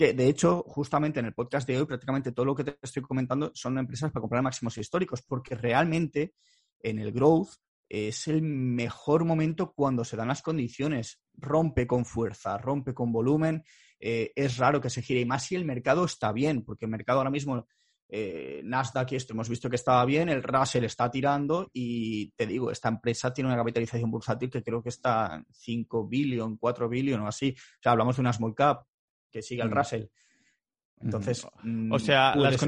[0.00, 3.02] que de hecho, justamente en el podcast de hoy, prácticamente todo lo que te estoy
[3.02, 6.32] comentando son empresas para comprar máximos históricos, porque realmente
[6.82, 7.50] en el growth
[7.86, 11.20] es el mejor momento cuando se dan las condiciones.
[11.34, 13.62] Rompe con fuerza, rompe con volumen.
[13.98, 16.90] Eh, es raro que se gire y más si el mercado está bien, porque el
[16.90, 17.66] mercado ahora mismo
[18.08, 22.70] eh, Nasdaq esto hemos visto que estaba bien, el Russell está tirando y te digo,
[22.70, 27.20] esta empresa tiene una capitalización bursátil que creo que está en 5 billion, 4 billion
[27.20, 27.54] o así.
[27.54, 28.86] O sea, hablamos de una small cap
[29.30, 29.74] que sigue al mm.
[29.74, 30.04] Russell.
[31.02, 32.60] Entonces, mm, o sea, las,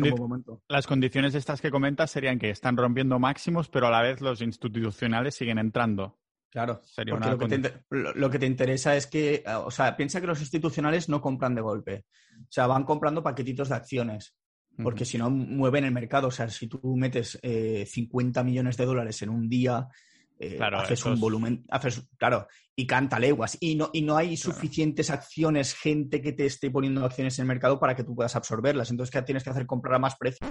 [0.69, 4.41] las, condiciones estas que comentas serían que están rompiendo máximos, pero a la vez los
[4.41, 6.19] institucionales siguen entrando.
[6.51, 10.21] Claro, Sería porque lo, que te, lo, que te, interesa es que, o sea, piensa
[10.21, 12.07] que los institucionales no compran de golpe.
[12.41, 14.35] O sea, van comprando paquetitos de acciones
[14.83, 16.29] porque si no mueven el mercado.
[16.29, 19.89] O sea, si tú metes 50 eh, millones de dólares en un día,
[20.39, 23.57] eh, haces un volumen, haces, claro, y canta leguas.
[23.61, 27.49] Y no, y no hay suficientes acciones, gente que te esté poniendo acciones en el
[27.49, 28.91] mercado para que tú puedas absorberlas.
[28.91, 29.67] Entonces, ¿qué tienes que hacer?
[29.67, 30.47] Comprar a más precio.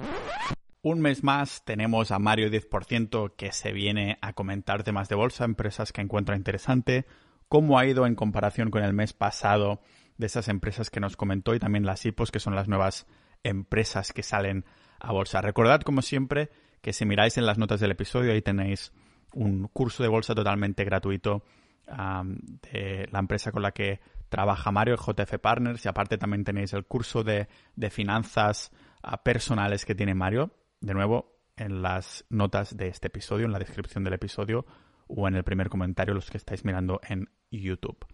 [0.84, 5.46] Un mes más tenemos a Mario 10% que se viene a comentar temas de bolsa,
[5.46, 7.05] empresas que encuentra interesante,
[7.48, 9.82] cómo ha ido en comparación con el mes pasado
[10.18, 13.05] de esas empresas que nos comentó y también las HIPOS, que son las nuevas
[13.43, 14.66] empresas que salen
[14.99, 15.41] a bolsa.
[15.41, 16.49] Recordad, como siempre,
[16.82, 18.91] que si miráis en las notas del episodio, ahí tenéis
[19.34, 21.43] un curso de bolsa totalmente gratuito
[21.87, 26.85] de la empresa con la que trabaja Mario, JF Partners, y aparte también tenéis el
[26.85, 27.48] curso de,
[27.90, 28.71] finanzas
[29.04, 33.60] ah, personales que tiene Mario, de nuevo, en las notas de este episodio, en la
[33.60, 34.65] descripción del episodio
[35.07, 38.05] o en el primer comentario, los que estáis mirando en YouTube.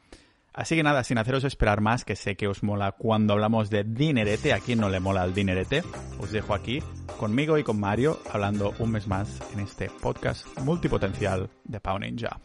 [0.57, 3.83] Así que nada, sin haceros esperar más, que sé que os mola cuando hablamos de
[3.83, 5.83] dinerete, a quien no le mola el dinerete,
[6.19, 6.81] os dejo aquí
[7.19, 12.39] conmigo y con Mario hablando un mes más en este podcast multipotencial de Pau Ninja.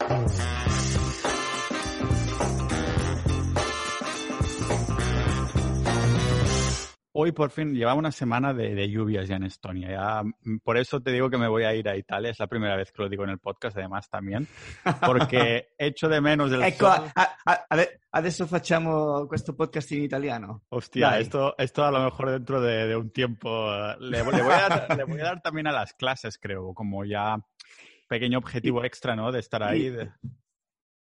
[7.23, 9.89] Hoy por fin llevaba una semana de, lluvias ya en Estonia.
[9.89, 12.31] Ya, mm, por eso te digo que me voy a ir a Italia.
[12.31, 14.45] Es la primera vez que lo digo en el podcast, además también,
[15.05, 17.05] porque echo de menos del ecco, sol.
[18.11, 20.63] adesso facciamo questo podcast in italiano.
[20.67, 25.05] Hostia, esto, esto a lo mejor dentro de, un tiempo eh, le, voy a, le,
[25.05, 27.37] voy a, dar también a las clases, creo, como ya
[28.09, 29.31] pequeño objetivo extra, ¿no?
[29.31, 29.95] De estar ahí.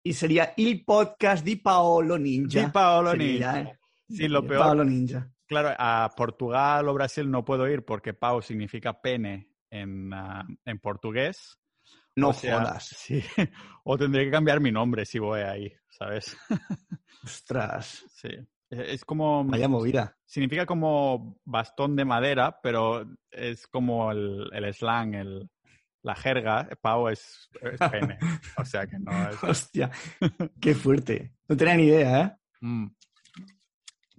[0.02, 2.64] Y sería el podcast di Paolo Ninja.
[2.64, 3.60] Di Paolo Ninja.
[3.60, 3.78] ¿eh?
[4.08, 4.62] Sí, lo peor.
[4.62, 5.30] Paolo Ninja.
[5.48, 10.46] Claro, a Portugal o Brasil no puedo ir porque Pau significa pene en, ah,
[10.82, 11.58] portugués.
[12.16, 12.84] No jodas.
[12.84, 13.22] Sí.
[13.84, 16.36] O tendré que cambiar mi nombre si voy ahí, ¿sabes?
[17.24, 18.04] Ostras.
[18.10, 18.28] Sí.
[18.70, 19.42] E, es como.
[19.44, 20.18] Vaya movida.
[20.26, 25.48] Significa como bastón de madera, pero es como el, slang, el,
[26.02, 26.68] la jerga.
[26.82, 27.48] Pau es,
[27.90, 28.18] pene.
[28.58, 29.42] o sea que no es.
[29.42, 29.90] Hostia.
[30.60, 31.32] Qué fuerte.
[31.48, 32.36] No tenía ni idea, ¿eh?
[32.60, 32.88] Mm.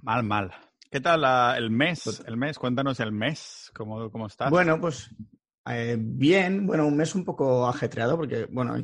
[0.02, 0.69] Mal, mal.
[0.90, 1.24] ¿Qué tal
[1.58, 2.02] el mes?
[2.04, 4.50] Pues el mes, cuéntanos el mes, ¿cómo, cómo estás?
[4.50, 5.12] Bueno, pues
[5.72, 8.76] eh, bien, bueno, un mes un poco ajetreado porque, bueno,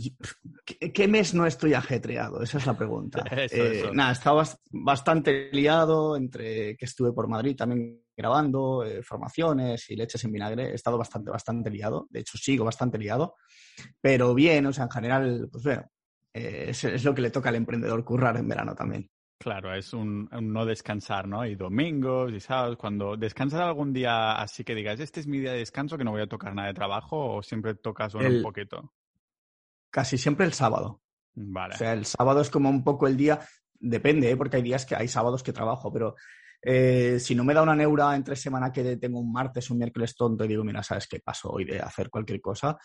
[0.66, 2.44] ¿qué, mes no estoy ajetreado?
[2.44, 3.24] Esa es la pregunta.
[3.52, 9.96] Eh, nada, estaba bastante liado entre que estuve por Madrid también grabando, eh, formaciones y
[9.96, 10.72] leches en vinagre.
[10.72, 12.08] He estado bastante, bastante liado.
[12.10, 13.36] De hecho, sigo bastante liado.
[14.02, 15.90] Pero bien, o sea, en general, pues bueno,
[16.34, 19.10] es lo que le toca al emprendedor currar en verano también.
[19.38, 21.46] Claro, es un, no descansar, ¿no?
[21.46, 25.52] Y domingos y sábados, cuando descansas algún día así que digas, este es mi día
[25.52, 28.94] de descanso, que no voy a tocar nada de trabajo, o siempre tocas un poquito.
[29.90, 31.02] Casi siempre el sábado.
[31.34, 31.76] Vale.
[31.76, 33.42] O sea, el sábado es como un poco el día,
[33.74, 34.38] depende, ¿eh?
[34.38, 36.16] porque hay días que hay sábados que trabajo, pero
[36.62, 40.16] eh, si no me da una neura entre semana que tengo un martes, un miércoles
[40.16, 42.78] tonto y digo, mira, ¿sabes qué paso hoy de hacer cualquier cosa?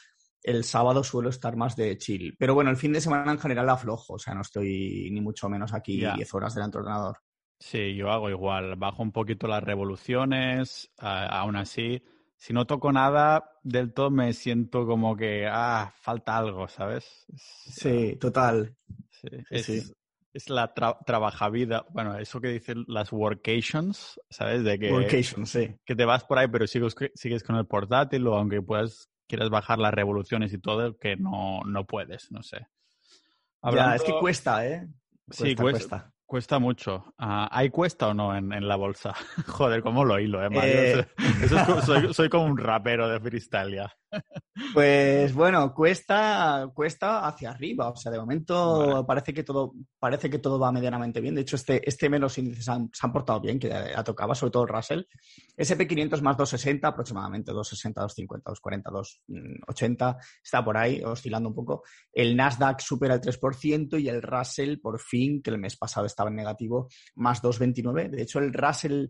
[0.43, 2.37] El sábado suelo estar más de chill.
[2.39, 5.49] Pero bueno, el fin de semana en general aflojo, o sea, no estoy ni mucho
[5.49, 7.19] menos aquí 10 horas delante del ordenador.
[7.59, 12.03] Sí, yo hago igual, bajo un poquito las revoluciones, aún así,
[12.41, 17.27] si no toco nada, del todo me siento como que, ah, falta algo, ¿sabes?
[17.37, 18.75] Sí, total.
[19.11, 19.83] Sí,
[20.33, 24.65] es, la trabaja vida, bueno, eso que dicen las workations, ¿sabes?
[24.65, 25.75] De que, workations, sí.
[25.84, 29.48] que te vas por ahí, pero sigues, sigues con el portátil o aunque puedas quieres
[29.48, 32.66] bajar las revoluciones y todo, que no, no puedes, no sé.
[33.72, 34.88] Ya, es que cuesta, ¿eh?
[35.30, 35.88] sí, cuesta.
[35.88, 36.20] Cuesta
[36.60, 37.15] mucho.
[37.18, 39.15] Ah, ¿Hay cuesta o no en, la bolsa?
[39.47, 41.00] Joder, cómo lo hilo, ¿eh, Mario?
[41.00, 41.06] eh...
[41.84, 43.92] soy, soy, como un rapero de freestyle ya.
[44.74, 47.88] Pues bueno, cuesta, cuesta hacia arriba.
[47.88, 51.34] O sea, de momento parece que todo, parece que todo va medianamente bien.
[51.34, 54.34] De hecho, este, este mes los índices han, se han portado bien, que ya tocaba,
[54.34, 55.03] sobre todo el Russell.
[55.56, 61.83] SP500 más 260, aproximadamente 260, 250, 240, 280, está por ahí, oscilando un poco.
[62.12, 66.31] El Nasdaq supera el 3% y el Russell, por fin, que el mes pasado estaba
[66.31, 68.11] en negativo, más 229.
[68.11, 69.07] De hecho, el Russell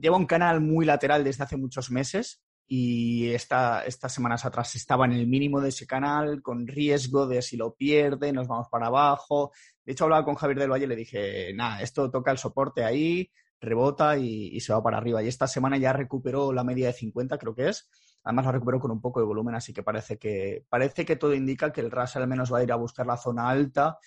[0.00, 5.06] lleva un canal muy lateral desde hace muchos meses y esta, estas semanas atrás estaba
[5.06, 8.86] en el mínimo de ese canal, con riesgo de si lo pierde, nos vamos para
[8.86, 9.50] abajo.
[9.84, 12.84] De hecho, hablaba con Javier del Valle y le dije, nada, esto toca el soporte
[12.84, 13.28] ahí,
[13.60, 15.20] rebota y, se va para arriba.
[15.20, 17.88] Y esta semana ya recuperó la media de 50, creo que es.
[18.22, 21.34] Además la recuperó con un poco de volumen, así que parece que, parece que todo
[21.34, 23.98] indica que el Russell al menos va a ir a buscar la zona alta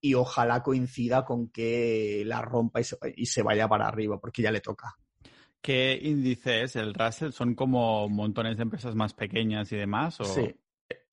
[0.00, 4.60] y ojalá coincida con que la rompa y se vaya para arriba, porque ya le
[4.60, 4.96] toca.
[5.60, 7.32] ¿Qué índice es el Russell?
[7.32, 10.18] ¿Son como montones de empresas más pequeñas y demás?
[10.22, 10.54] Sí.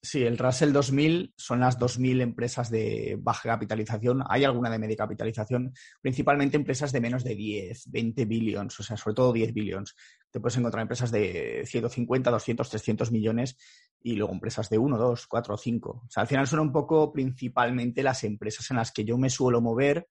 [0.06, 4.22] Sí, el Russell 2000 son las 2.000 empresas de baja capitalización.
[4.28, 8.98] Hay alguna de media capitalización, principalmente empresas de menos de 10, 20 billions, o sea,
[8.98, 9.96] sobre todo 10 billions.
[10.30, 13.58] Te puedes encontrar empresas de 150, 200, 300 millones
[14.02, 15.90] y luego empresas de 1, 2, 4, 5.
[15.90, 19.30] O sea, al final son un poco principalmente las empresas en las que yo me
[19.30, 20.10] suelo mover,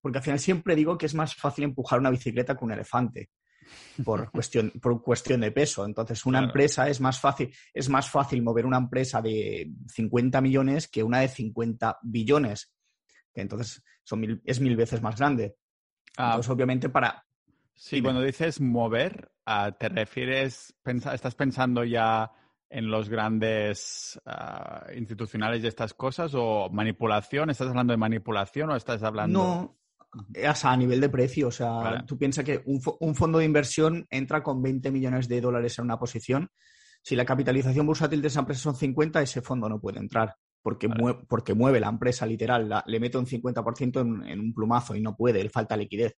[0.00, 3.30] porque al final siempre digo que es más fácil empujar una bicicleta que un elefante
[4.04, 5.84] por cuestión, por cuestión de peso.
[5.84, 10.88] Entonces, una empresa es más fácil, es más fácil mover una empresa de 50 millones
[10.88, 12.72] que una de 50 billones.
[13.34, 15.56] Entonces son es mil veces más grande.
[16.16, 16.30] Ah.
[16.30, 17.24] entonces, obviamente, para.
[17.74, 22.32] Sí, cuando dices mover, ah, ¿te refieres, estás pensando ya
[22.70, 27.50] en los grandes ah, institucionales de estas cosas o manipulación?
[27.50, 29.38] ¿Estás hablando de manipulación o estás hablando...?
[29.38, 29.78] No,
[30.62, 31.48] a nivel de precio.
[31.48, 35.78] O sea, tú piensas que un, fondo de inversión entra con 20 millones de dólares
[35.78, 36.50] en una posición.
[37.02, 40.34] Si la capitalización bursátil de esa empresa son 50, ese fondo no puede entrar.
[40.60, 44.96] Porque, mueve, porque mueve la empresa literal, le mete un 50% en, en, un plumazo
[44.96, 46.16] y no puede, le falta liquidez.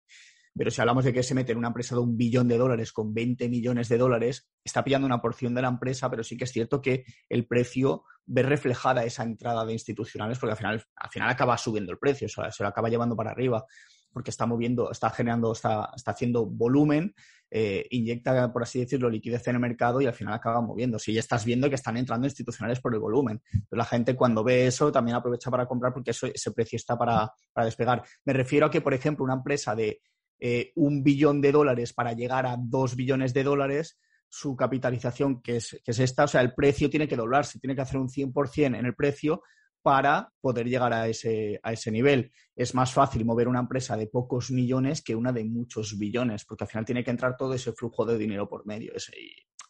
[0.55, 2.91] Pero si hablamos de que se mete en una empresa de un billón de dólares
[2.91, 6.43] con 20 millones de dólares, está pillando una porción de la empresa, pero sí que
[6.43, 11.09] es cierto que el precio ve reflejada esa entrada de institucionales porque al final, al
[11.09, 13.65] final acaba subiendo el precio, o sea, se lo acaba llevando para arriba
[14.11, 17.13] porque está moviendo, está generando, está, está haciendo volumen,
[17.51, 20.99] eh, inyecta, por así decirlo, liquidez en el mercado y al final acaba moviendo.
[20.99, 23.41] Si ya estás viendo que están entrando institucionales por el volumen.
[23.51, 26.97] Entonces, la gente cuando ve eso también aprovecha para comprar porque eso, ese precio está
[26.97, 28.03] para, para despegar.
[28.25, 30.01] Me refiero a que, por ejemplo, una empresa de
[30.39, 35.57] eh, un billón de dólares para llegar a dos billones de dólares, su capitalización, que
[35.57, 38.09] es, que es esta, o sea, el precio tiene que doblarse, tiene que hacer un
[38.09, 39.41] 100% en el precio
[39.81, 42.31] para poder llegar a ese, a ese nivel.
[42.55, 46.65] Es más fácil mover una empresa de pocos millones que una de muchos billones, porque
[46.65, 48.93] al final tiene que entrar todo ese flujo de dinero por medio.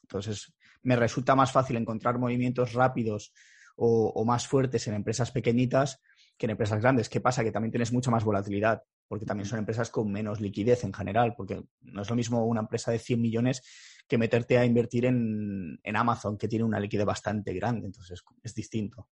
[0.01, 3.33] Entonces, me resulta más fácil encontrar movimientos rápidos
[3.75, 6.01] o, más fuertes en empresas pequeñitas
[6.39, 7.09] que en empresas grandes.
[7.09, 7.43] ¿Qué pasa?
[7.43, 11.33] Que también tienes mucha más volatilidad porque también son empresas con menos liquidez en general,
[11.35, 13.61] porque no es lo mismo una empresa de 100 millones
[14.07, 19.07] que meterte a invertir en, Amazon, que tiene una liquidez bastante grande, entonces es distinto.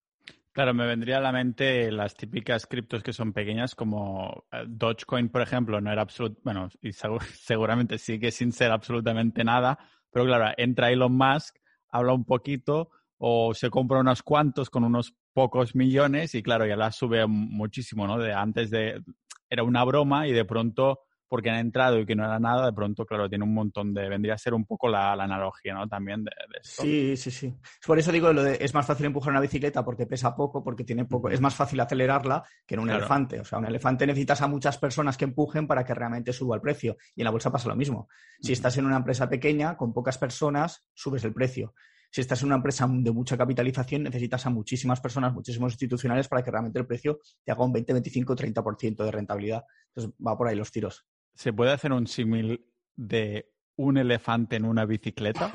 [0.51, 5.30] Claro, me vendría a la mente las típicas criptos que son pequeñas, como eh, Dogecoin,
[5.30, 6.91] por ejemplo, no era absoluto, bueno, y
[7.33, 9.77] seguramente sigue sin ser absolutamente nada,
[10.12, 11.57] pero claro, entra Elon Musk,
[11.89, 16.75] habla un poquito o se compra unos cuantos con unos pocos millones y claro, ya
[16.75, 18.18] la sube muchísimo, ¿no?
[18.18, 19.02] De antes de,
[19.50, 22.74] era una broma y de pronto, porque han entrado y que no era nada, de
[22.74, 25.88] pronto, claro, tiene un montón de, vendría a ser un poco la, analogía, ¿no?
[25.88, 26.31] También de,
[26.62, 26.84] esto.
[26.84, 27.54] Sí, sí, sí.
[27.86, 30.84] Por eso digo, lo de, es más fácil empujar una bicicleta porque pesa poco, porque
[30.84, 33.40] tiene poco, es más fácil acelerarla que en un elefante.
[33.40, 36.62] O sea, un elefante necesitas a muchas personas que empujen para que realmente suba el
[36.62, 36.98] precio.
[37.16, 38.08] Y en la bolsa pasa lo mismo.
[38.42, 41.74] Si estás en una empresa pequeña, con pocas personas, subes el precio
[42.09, 46.44] si estás en una empresa de mucha capitalización, necesitas a muchísimas personas, muchísimos institucionales para
[46.44, 49.64] que realmente el precio te haga un 20, 25, 30% de rentabilidad.
[49.90, 51.06] Entonces va por ahí los tiros.
[51.33, 55.52] ¿Se puede hacer un símil de un elefante en una bicicleta?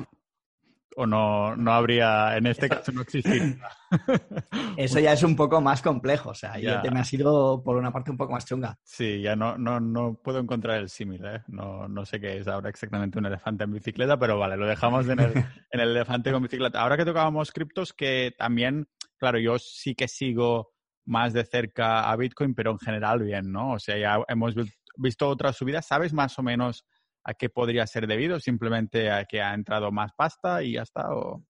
[0.95, 3.57] O no, no habría, en este caso no existiría.
[4.77, 7.77] Eso ya es un poco más complejo, o sea, ya, te me ha sido por
[7.77, 8.77] una parte un poco más chunga.
[8.83, 11.41] Sí, ya no, no, no puedo encontrar el símil, ¿eh?
[11.47, 15.07] No, no sé qué es ahora exactamente un elefante en bicicleta, pero vale, lo dejamos
[15.07, 15.33] en el,
[15.71, 16.81] en el elefante con bicicleta.
[16.81, 20.73] Ahora que tocábamos criptos, que también, claro, yo sí que sigo
[21.05, 23.73] más de cerca a Bitcoin, pero en general bien, ¿no?
[23.73, 24.55] O sea, ya hemos
[24.97, 25.85] visto otras subidas.
[25.85, 26.85] ¿Sabes más o menos
[27.23, 31.13] a qué podría ser debido, simplemente a que ha entrado más pasta y ya está.
[31.13, 31.43] O...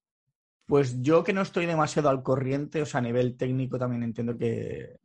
[0.66, 4.38] Pues yo que no estoy demasiado al corriente, o sea, a nivel técnico también entiendo
[4.38, 4.98] que,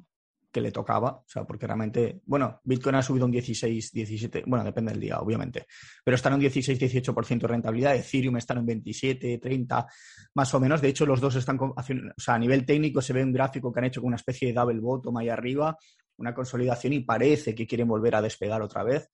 [0.50, 4.64] que le tocaba, o sea, porque realmente, bueno, Bitcoin ha subido un 16, 17, bueno,
[4.64, 5.66] depende del día, obviamente,
[6.04, 9.86] pero está en un 16, 18% de rentabilidad, Ethereum está en un 27, 30,
[10.34, 11.74] más o menos, de hecho los dos están, o
[12.16, 14.54] sea, a nivel técnico se ve un gráfico que han hecho con una especie de
[14.54, 15.76] double bottom ahí arriba,
[16.16, 19.10] una consolidación y parece que quieren volver a despegar otra vez,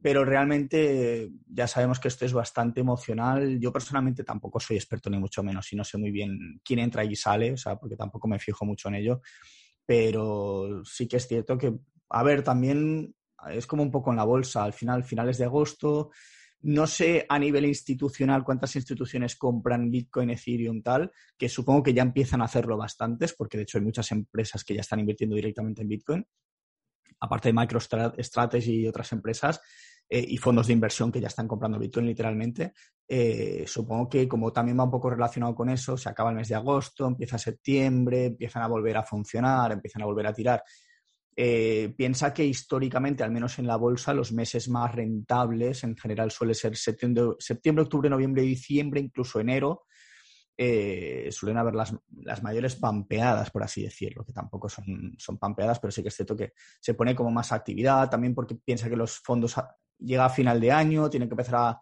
[0.00, 3.58] pero realmente ya sabemos que esto es bastante emocional.
[3.58, 7.04] Yo personalmente tampoco soy experto ni mucho menos y no sé muy bien quién entra
[7.04, 9.20] y sale, o sea, porque tampoco me fijo mucho en ello,
[9.84, 11.74] pero sí que es cierto que,
[12.10, 13.14] a ver, también
[13.50, 16.10] es como un poco en la bolsa, al final, finales de agosto,
[16.62, 22.02] no sé a nivel institucional cuántas instituciones compran Bitcoin, Ethereum, tal, que supongo que ya
[22.02, 25.82] empiezan a hacerlo bastantes, porque de hecho hay muchas empresas que ya están invirtiendo directamente
[25.82, 26.26] en Bitcoin,
[27.20, 29.60] aparte de MicroStrategy y otras empresas,
[30.08, 32.74] eh, y fondos de inversión que ya están comprando Bitcoin literalmente.
[33.08, 36.48] Eh, supongo que como también va un poco relacionado con eso, se acaba el mes
[36.48, 40.62] de agosto, empieza septiembre, empiezan a volver a funcionar, empiezan a volver a tirar.
[41.34, 46.30] Eh, piensa que históricamente, al menos en la bolsa, los meses más rentables en general
[46.30, 49.86] suele ser septiembre, septiembre octubre, noviembre, diciembre, incluso enero.
[50.58, 55.90] Suelen haber las, las, mayores pampeadas, por así decirlo, que tampoco son, son pampeadas, pero
[55.90, 59.18] sí que es cierto que se pone como más actividad, también porque piensa que los
[59.18, 59.54] fondos
[59.98, 61.78] llega a final de año, tienen que empezar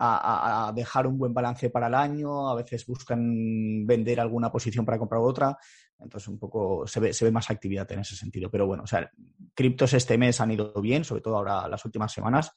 [0.00, 4.96] a, dejar un buen balance para el año, a veces buscan vender alguna posición para
[4.96, 5.58] comprar otra,
[5.98, 8.48] entonces un poco se ve, se ve más actividad en ese sentido.
[8.48, 9.10] Pero bueno, o sea,
[9.54, 12.52] criptos este mes han ido bien, sobre todo ahora las últimas semanas,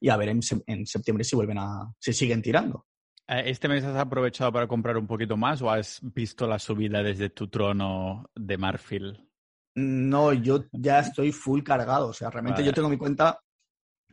[0.00, 2.86] y a ver en, en septiembre si vuelven a, si siguen tirando.
[3.28, 7.02] Eh, ¿Este mes has aprovechado para comprar un poquito más o has visto la subida
[7.02, 9.28] desde tu trono de marfil?
[9.76, 12.08] No, yo ya estoy full cargado.
[12.08, 13.40] O sea, realmente yo tengo mi cuenta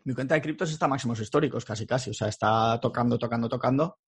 [0.04, 2.10] mi cuenta de criptos está a máximos históricos, casi casi.
[2.10, 4.00] O sea, está tocando, tocando, tocando.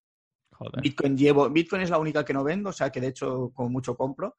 [0.82, 3.70] Bitcoin llevo, Bitcoin es la única que no vendo, o sea que de hecho como
[3.70, 4.38] mucho compro.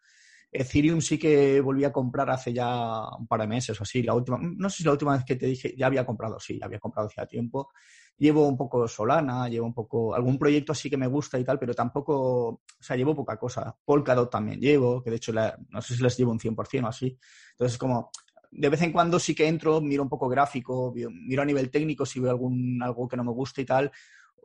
[0.57, 4.03] Ethereum sí que volví a comprar hace ya un par de meses o así.
[4.05, 6.59] La última, no sé si la última vez que te dije, ya había comprado, sí,
[6.61, 7.73] ya había comprado hace tiempo.
[8.17, 11.59] Llevo un poco Solana, llevo un poco, algún proyecto así que me gusta y tal,
[11.59, 13.77] pero tampoco, o sea, llevo poca cosa.
[13.85, 17.19] Polkadot también llevo, que de hecho no sé si les llevo un 100% o así.
[17.51, 18.13] Entonces, como
[18.53, 22.07] de vez en cuando sí que entro, miro un poco gráfico, miro a nivel técnico
[22.07, 23.91] si veo algún, algo que no me gusta y tal.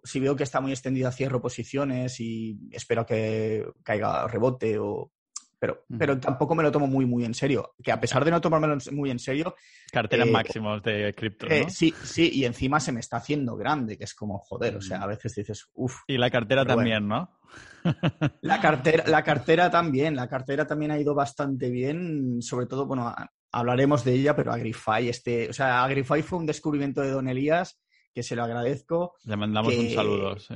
[0.03, 5.11] Si veo que está muy extendida, cierro posiciones y espero que caiga rebote o...
[5.59, 7.73] Pero, pero tampoco me lo tomo muy, muy en serio.
[7.83, 9.55] Que a pesar de no tomármelo muy en serio...
[9.91, 13.97] Carteras eh, máximos de cripto, eh, sí, sí, y encima se me está haciendo grande,
[13.97, 15.97] que es como, joder, o sea, a veces dices, uff.
[16.07, 17.37] Y la cartera también, ¿no?
[18.41, 23.11] La cartera, la cartera también, la cartera también ha ido bastante bien, sobre todo, bueno,
[23.51, 27.81] hablaremos de ella, pero Agrify, este, o sea, Agrify fue un descubrimiento de Don Elías
[28.13, 29.15] que se lo agradezco.
[29.23, 30.55] Le mandamos un saludo, sí.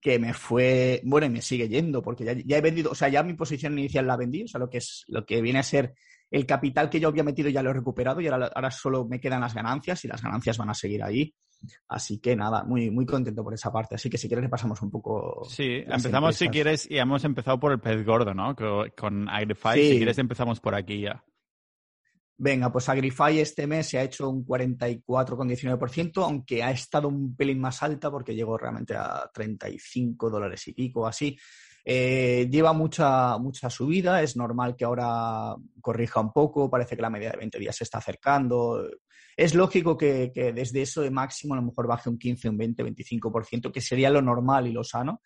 [0.00, 3.22] Que me fue, bueno, y me sigue yendo, porque ya, he vendido, o sea, ya
[3.22, 5.94] mi posición inicial la vendí, o sea, lo que es, lo que viene a ser
[6.30, 9.20] el capital que yo había metido ya lo he recuperado y ahora, ahora solo me
[9.20, 11.34] quedan las ganancias y las ganancias van a seguir ahí.
[11.88, 13.94] Así que nada, muy, muy contento por esa parte.
[13.94, 15.44] Así que si quieres pasamos un poco.
[15.44, 18.54] Sí, empezamos si quieres y hemos empezado por el pez gordo, ¿no?
[18.96, 21.22] Con Agrify, si quieres empezamos por aquí ya.
[22.42, 27.60] Venga, pues Agrify este mes se ha hecho un 44,19%, aunque ha estado un pelín
[27.60, 31.38] más alta porque llegó realmente a 35 dólares y pico, así.
[31.84, 37.10] Eh, lleva mucha, mucha subida, es normal que ahora corrija un poco, parece que la
[37.10, 38.88] media de 20 días se está acercando.
[39.36, 42.84] Es lógico que, desde eso de máximo a lo mejor baje un 15, un 20,
[42.86, 45.20] 25%, que sería lo normal y lo sano.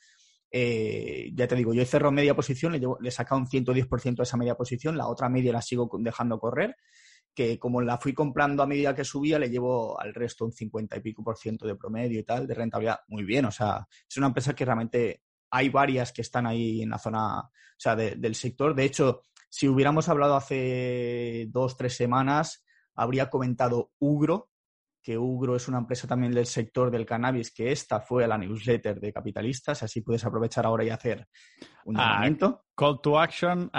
[0.51, 4.19] Eh, ya te digo, yo cerro media posición, le, llevo, le he sacado un 110%
[4.19, 6.75] a esa media posición, la otra media la sigo dejando correr
[7.35, 10.97] que como la fui comprando a medida que subía, le llevo al resto un 50
[10.97, 13.01] y pico por ciento de promedio y tal, de rentabilidad.
[13.09, 16.91] Muy bien, o sea, es una empresa que realmente hay varias que están ahí en
[16.91, 18.75] la zona, o sea, del sector.
[18.75, 22.65] De hecho, si hubiéramos hablado hace dos, tres semanas,
[22.95, 24.51] habría comentado Ugro,
[25.05, 28.39] que Ugro es una empresa también del sector del cannabis, que esta fue a la
[28.39, 31.29] newsletter de capitalistas, así puedes aprovechar ahora y hacer
[31.85, 32.65] un ah, llamamiento.
[32.75, 33.71] call to action,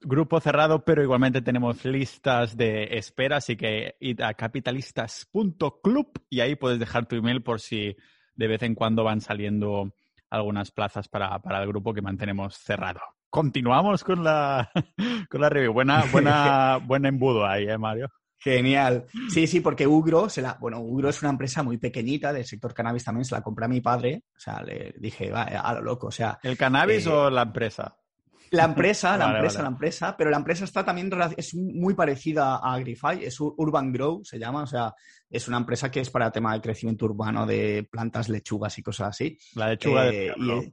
[0.00, 6.56] grupo cerrado, pero igualmente tenemos listas de espera, así que id a capitalistas.club y ahí
[6.56, 7.94] puedes dejar tu email por si
[8.34, 9.92] de vez en cuando van saliendo
[10.30, 13.00] algunas plazas para, para el grupo que mantenemos cerrado.
[13.28, 14.70] Continuamos con la,
[15.30, 15.74] con la review.
[15.74, 18.08] Buena, buena, buen embudo ahí, ¿eh, Mario?
[18.42, 19.04] Genial.
[19.28, 22.72] Sí, sí, porque Ugro, se la, bueno, Ugro es una empresa muy pequeñita del sector
[22.72, 25.82] cannabis también, se la compré a mi padre, o sea, le dije, va, a lo
[25.82, 26.38] loco, o sea.
[26.42, 27.94] ¿El cannabis eh, o la empresa?
[28.52, 32.74] La empresa, la empresa, la empresa, pero la empresa está también, es muy parecida a
[32.74, 34.94] Agrify, es Urban Grow, se llama, o sea,
[35.28, 39.08] es una empresa que es para tema de crecimiento urbano de plantas, lechugas y cosas
[39.08, 39.38] así.
[39.54, 40.28] La lechuga de...
[40.28, 40.72] Eh,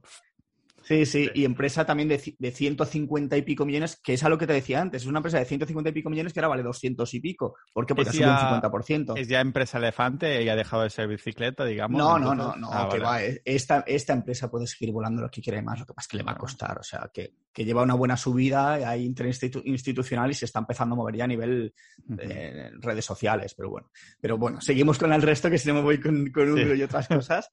[0.88, 4.38] Sí, sí, y empresa también de, de 150 y pico millones, que es a lo
[4.38, 6.62] que te decía antes, es una empresa de 150 y pico millones que ahora vale
[6.62, 7.56] 200 y pico.
[7.74, 7.94] ¿Por qué?
[7.94, 9.18] Porque ha subido un 50%.
[9.18, 11.98] ¿Es ya empresa elefante y ha dejado de ser bicicleta, digamos?
[11.98, 15.42] No, no, no, no, ah, que va, esta, esta empresa puede seguir volando lo que
[15.42, 17.66] quiere más, lo que pasa es que le va a costar, o sea, que, que
[17.66, 21.74] lleva una buena subida hay interinstitucional y se está empezando a mover ya a nivel
[22.18, 23.90] eh, redes sociales, pero bueno.
[24.22, 27.08] Pero bueno, seguimos con el resto, que si no me voy con, con y otras
[27.08, 27.50] cosas.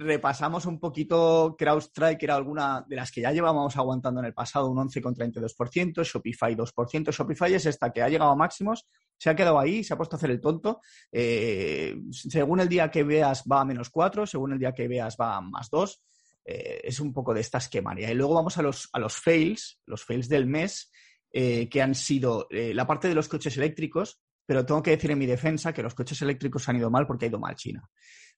[0.00, 4.70] Repasamos un poquito CrowdStrike, era alguna de las que ya llevábamos aguantando en el pasado,
[4.70, 7.12] un 11,32%, Shopify 2%.
[7.12, 8.86] Shopify es esta que ha llegado a máximos,
[9.18, 10.80] se ha quedado ahí, se ha puesto a hacer el tonto.
[11.12, 15.18] Eh, según el día que veas va a menos 4, según el día que veas
[15.20, 16.02] va a más 2.
[16.46, 18.10] Eh, es un poco de esta esquemaria.
[18.10, 20.90] Y luego vamos a los, a los fails, los fails del mes,
[21.30, 25.18] eh, que han sido la parte de los coches eléctricos, pero tengo que decir en
[25.18, 27.86] mi defensa que los coches eléctricos han ido mal porque ha ido mal China.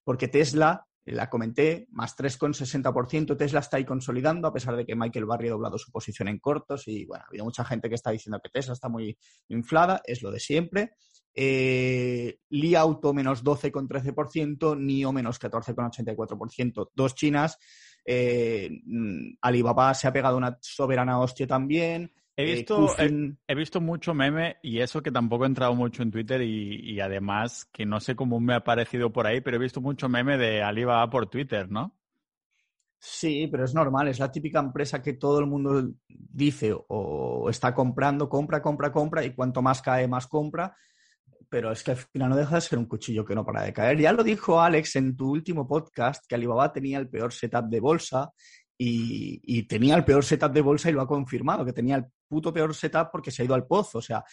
[0.03, 3.37] Porque Tesla la comenté, más 3,60%.
[3.37, 6.39] Tesla está ahí consolidando, a pesar de que Michael Barry ha doblado su posición en
[6.39, 6.87] cortos.
[6.87, 9.17] Y bueno, ha habido mucha gente que está diciendo que Tesla está muy
[9.49, 10.93] inflada, es lo de siempre.
[11.35, 17.57] Eh, Li Auto menos 12,13%, NIO menos 14,84%, dos chinas.
[18.05, 22.13] Eh, mm, Alibaba se ha pegado una soberana hostia también.
[22.35, 22.87] He eh, visto,
[23.47, 27.65] he, visto mucho meme y eso que tampoco he entrado mucho en Twitter y, además
[27.71, 30.63] que no sé cómo me ha parecido por ahí, pero he visto mucho meme de
[30.63, 31.95] Alibaba por Twitter, ¿no?
[32.97, 37.75] Sí, pero es normal, es la típica empresa que todo el mundo dice o está
[37.75, 40.75] comprando, compra, compra, compra y cuanto más cae, más compra,
[41.49, 43.73] pero es que al final no deja de ser un cuchillo que no para de
[43.73, 43.99] caer.
[43.99, 47.79] Ya lo dijo Alex en tu último podcast, que Alibaba tenía el peor setup de
[47.79, 48.31] bolsa
[48.85, 52.53] y, tenía el peor setup de bolsa y lo ha confirmado, que tenía el puto
[52.53, 53.99] peor setup porque se ha ido al pozo.
[53.99, 54.23] O sea,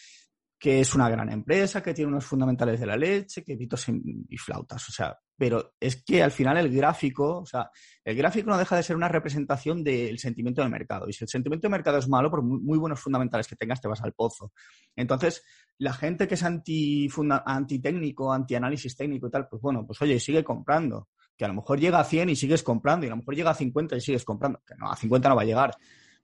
[0.59, 4.37] que es una gran empresa, que tiene unos fundamentales de la leche, que pitos y
[4.37, 4.88] flautas.
[4.88, 7.71] O sea, pero es que al final el gráfico, o sea,
[8.04, 11.09] el gráfico no deja de ser una representación del sentimiento del mercado.
[11.09, 13.88] Y si el sentimiento del mercado es malo, por muy, buenos fundamentales que tengas, te
[13.88, 14.52] vas al pozo.
[14.95, 15.42] Entonces,
[15.78, 17.09] la gente que es anti,
[17.47, 21.09] anti técnico, anti análisis técnico y tal, pues bueno, pues oye, sigue comprando.
[21.41, 23.53] Que a lo mejor llega a 100 y sigues comprando, y a lo mejor llega
[23.53, 24.61] a 50 y sigues comprando.
[24.67, 25.75] Que no, a 50 no va a llegar.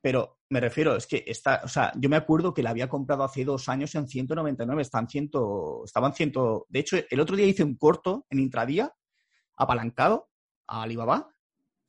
[0.02, 3.24] Pero me refiero, es que está, o sea, yo me acuerdo que la había comprado
[3.24, 6.66] hace dos años en 199, están ciento, estaban ciento.
[6.68, 8.92] De hecho, el otro día hice un corto en intradía,
[9.56, 10.28] apalancado
[10.66, 11.30] a Alibaba,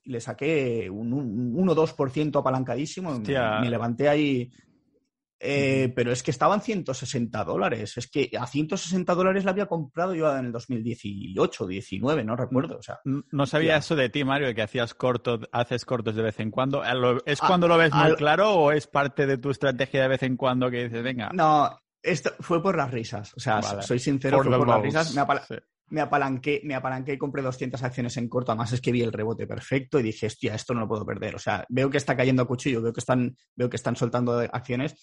[0.04, 3.20] y le saqué un, un 1-2% apalancadísimo.
[3.20, 4.50] Me, levanté ahí
[5.39, 7.98] eh, pero es que estaban 160 dólares.
[7.98, 12.77] Es que a 160 dólares la había comprado yo en el 2018, 19, no recuerdo.
[12.77, 16.23] O sea, no sabía eso de ti, Mario, de que hacías cortos, haces cortos de
[16.23, 16.84] vez en cuando.
[17.26, 20.38] ¿Es cuando lo ves muy claro o es parte de tu estrategia de vez en
[20.38, 21.30] cuando que dices, venga?
[21.34, 23.34] No, esto fue por las risas.
[23.36, 25.13] O sea, soy sincero, fue por las risas.
[25.89, 28.52] Me, apalanqué, me apalanqué y compré 200 acciones en corto.
[28.52, 31.36] Además es que vi el rebote perfecto y dije, hostia, esto no lo puedo perder.
[31.36, 34.39] O sea, veo que está cayendo a cuchillo, veo que están, veo que están soltando
[34.39, 34.95] acciones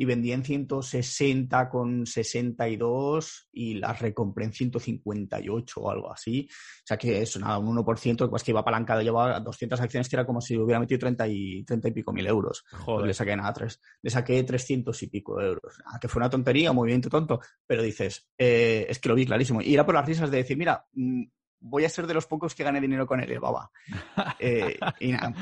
[0.00, 6.48] y vendí en 160 con 62 y las recompré en 158 o algo así.
[6.48, 10.14] O sea que es nada, un 1%, pues que iba apalancado, llevaba 200 acciones que
[10.14, 12.64] era como si hubiera metido 30 y, 30 y pico mil euros.
[12.70, 13.08] Joder.
[13.08, 15.78] le saqué nada, tres, le saqué 300 y pico euros.
[16.00, 19.60] que fue una tontería, un movimiento tonto, pero dices, eh, es que lo vi clarísimo.
[19.60, 21.24] Y era por las risas de decir, mira, mm,
[21.60, 23.70] voy a ser de los pocos que gane dinero con el baba.
[24.40, 25.34] Eh, y nada,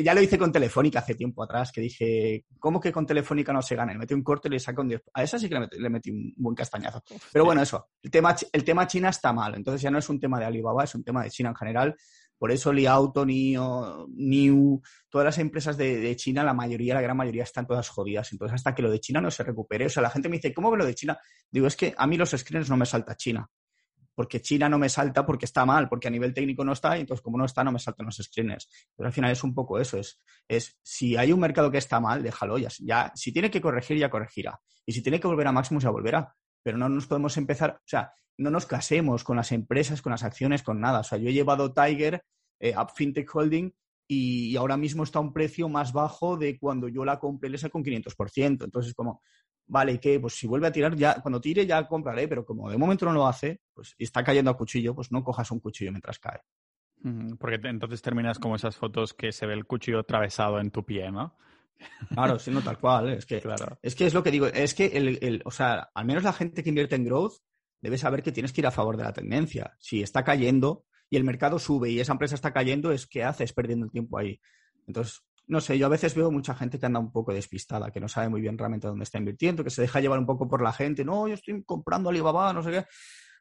[0.00, 3.62] ya lo hice con Telefónica hace tiempo atrás, que dije, ¿cómo que con Telefónica no
[3.62, 3.92] se gana?
[3.92, 5.02] Le metí un corte y le saco un 10.
[5.12, 7.02] A esa sí que le metí, un buen castañazo.
[7.32, 10.20] Pero bueno, eso, el tema, el tema China está mal, entonces ya no es un
[10.20, 11.96] tema de Alibaba, es un tema de China en general.
[12.38, 17.00] Por eso Li Auto, NIO, Niu, todas las empresas de, de, China, la mayoría, la
[17.00, 18.30] gran mayoría están todas jodidas.
[18.30, 20.52] Entonces, hasta que lo de China no se recupere, o sea, la gente me dice,
[20.52, 21.18] ¿cómo ve lo de China?
[21.50, 23.48] Digo, es que a mí los screens no me salta China
[24.16, 27.02] porque China no me salta porque está mal, porque a nivel técnico no está, y
[27.02, 28.68] entonces como no está, no me saltan los screeners.
[28.96, 32.00] Pero al final es un poco eso, es, es si hay un mercado que está
[32.00, 34.58] mal, déjalo, ya, si tiene que corregir, ya corregirá.
[34.86, 36.34] Y si tiene que volver a máximos, ya volverá.
[36.62, 40.24] Pero no nos podemos empezar, o sea, no nos casemos con las empresas, con las
[40.24, 41.00] acciones, con nada.
[41.00, 42.22] O sea, yo he llevado Tiger,
[42.58, 43.72] eh, Up FinTech Holding,
[44.08, 47.70] y ahora mismo está a un precio más bajo de cuando yo la compré, le
[47.70, 48.64] con 500%.
[48.64, 49.20] Entonces, como,
[49.66, 52.78] vale, que pues si vuelve a tirar, ya cuando tire ya compraré, pero como de
[52.78, 55.92] momento no lo hace, pues y está cayendo a cuchillo, pues no cojas un cuchillo
[55.92, 56.40] mientras cae.
[57.38, 61.12] Porque entonces terminas como esas fotos que se ve el cuchillo atravesado en tu pie,
[61.12, 61.36] ¿no?
[62.08, 63.10] Claro, sí, no tal cual.
[63.10, 63.16] ¿eh?
[63.18, 63.78] Es que, claro.
[63.82, 66.32] es que es lo que digo, es que el, el, o sea, al menos la
[66.32, 67.34] gente que invierte en growth
[67.80, 69.76] debe saber que tienes que ir a favor de la tendencia.
[69.78, 73.52] Si está cayendo y el mercado sube y esa empresa está cayendo, es que haces
[73.52, 74.40] perdiendo el tiempo ahí.
[74.86, 78.00] Entonces, no sé, yo a veces veo mucha gente que anda un poco despistada, que
[78.00, 80.62] no sabe muy bien realmente dónde está invirtiendo, que se deja llevar un poco por
[80.62, 82.84] la gente, no, yo estoy comprando Alibaba, no sé qué.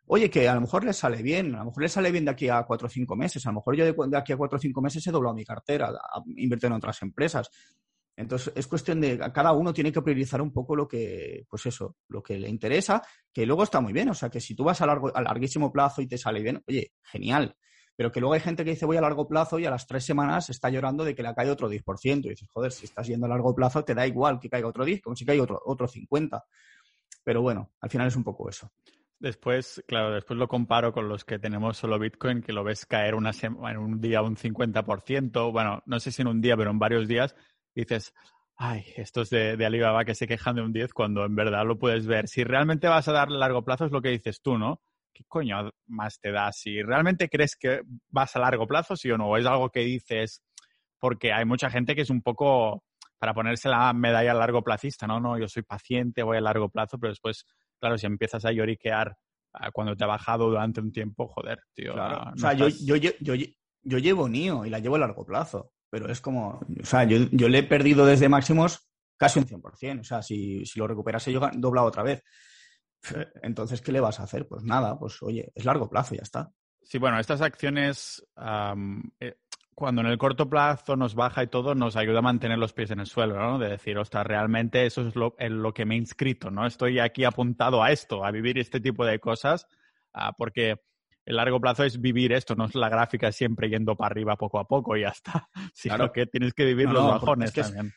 [0.08, 2.32] oye, que a lo mejor le sale bien, a lo mejor le sale bien de
[2.32, 4.62] aquí a cuatro o cinco meses, a lo mejor yo de, aquí a cuatro o
[4.62, 5.92] cinco meses he doblado mi cartera,
[6.36, 7.50] invertir en otras empresas.
[8.18, 11.98] Entonces, es cuestión de, cada uno tiene que priorizar un poco lo que, pues eso,
[12.08, 13.02] lo que le interesa,
[13.34, 15.72] que luego está muy bien, o sea, que si tú vas a, largo, a larguísimo
[15.72, 17.58] plazo y te sale bien, oye, genial,
[17.96, 20.04] pero que luego hay gente que dice voy a largo plazo y a las tres
[20.04, 22.26] semanas está llorando de que le ha caído otro 10%.
[22.26, 24.84] Y dices, joder, si estás yendo a largo plazo, te da igual que caiga otro
[24.84, 26.44] 10, como si caiga otro, otro 50.
[27.24, 28.70] Pero bueno, al final es un poco eso.
[29.18, 33.16] Después, claro, después lo comparo con los que tenemos solo Bitcoin, que lo ves caer
[33.16, 36.80] una en un día un 50%, bueno, no sé si en un día, pero en
[36.80, 37.34] varios días,
[37.74, 38.14] dices,
[38.58, 41.80] ay, estos de, de Alibaba que se quejan de un 10 cuando en verdad lo
[41.80, 42.28] puedes ver.
[42.28, 44.82] Si realmente vas a darle largo plazo es lo que dices tú, ¿no?
[45.16, 46.52] ¿Qué coño más te da?
[46.52, 50.44] Si realmente crees que vas a largo plazo, sí o no, es algo que dices,
[51.00, 52.84] porque hay mucha gente que es un poco
[53.18, 55.20] para ponerse la medalla a largo placista, ¿no?
[55.20, 57.46] No, yo soy paciente, voy a largo plazo, pero después,
[57.80, 59.16] claro, si empiezas a lloriquear
[59.54, 61.94] ah, cuando te ha bajado durante un tiempo, joder, tío.
[61.94, 63.36] o sea, yo, yo, yo,
[63.84, 67.18] yo, llevo NIO y la llevo a largo plazo, pero es como, o sea, yo,
[67.32, 71.32] yo le he perdido desde máximos casi un 100%, o sea, si, si lo recuperase
[71.32, 72.22] yo doblado otra vez.
[73.42, 74.48] Entonces, ¿qué le vas a hacer?
[74.48, 76.52] Pues nada, pues oye, es largo plazo, ya está.
[76.82, 78.26] Sí, bueno, estas acciones,
[79.20, 79.36] eh,
[79.74, 82.92] cuando en el corto plazo nos baja y todo, nos ayuda a mantener los pies
[82.92, 83.60] en el suelo, ¿no?
[83.60, 86.66] De decir, ostras, realmente eso es lo, en lo que me he inscrito, ¿no?
[86.66, 89.68] Estoy aquí apuntado a esto, a vivir este tipo de cosas,
[90.14, 90.80] uh, porque
[91.26, 94.60] el largo plazo es vivir esto, no es la gráfica siempre yendo para arriba poco
[94.60, 97.92] a poco y ya está, sino que tienes que vivir los bajones también.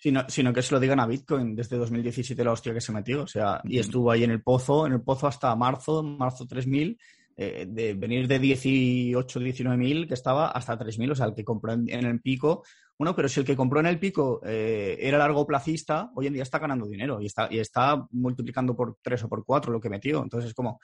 [0.00, 3.22] Sino, sino que se lo digan a Bitcoin desde 2017 la hostia que se metió.
[3.22, 6.96] O sea, y estuvo ahí en el pozo, en el pozo hasta marzo, marzo 3000,
[7.40, 11.44] eh, de venir de 18, 19 mil que estaba hasta 3000, o sea, el que
[11.44, 12.64] compró en, el pico.
[12.98, 16.32] Bueno, pero si el que compró en el pico eh, era largo placista, hoy en
[16.32, 19.80] día está ganando dinero y está, y está multiplicando por 3 o por 4 lo
[19.80, 20.20] que metió.
[20.20, 20.80] Entonces es como,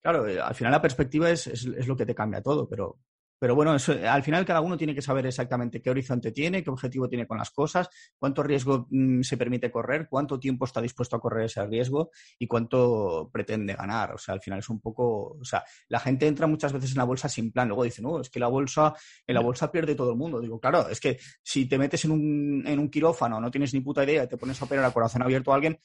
[0.00, 2.98] claro, eh, al final la perspectiva es, es, es, lo que te cambia todo, pero,
[3.38, 7.08] pero bueno, al final cada uno tiene que saber exactamente qué horizonte tiene, qué objetivo
[7.08, 11.20] tiene con las cosas, cuánto riesgo mm, se permite correr, cuánto tiempo está dispuesto a
[11.20, 14.14] correr ese riesgo y cuánto pretende ganar.
[14.14, 16.98] O sea, al final es un poco, o sea, la gente entra muchas veces en
[16.98, 18.94] la bolsa sin plan, luego dice, no, es que la bolsa,
[19.26, 20.40] en la bolsa pierde todo el mundo.
[20.40, 23.80] Digo, claro, es que si te metes en un, en un quirófano, no tienes ni
[23.80, 25.78] puta idea y te pones a operar a corazón abierto a alguien,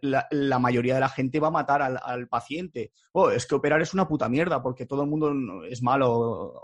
[0.00, 2.92] la, mayoría de la gente va a matar al, al paciente.
[3.12, 6.10] Oh, es que operar es una puta mierda porque todo el mundo es malo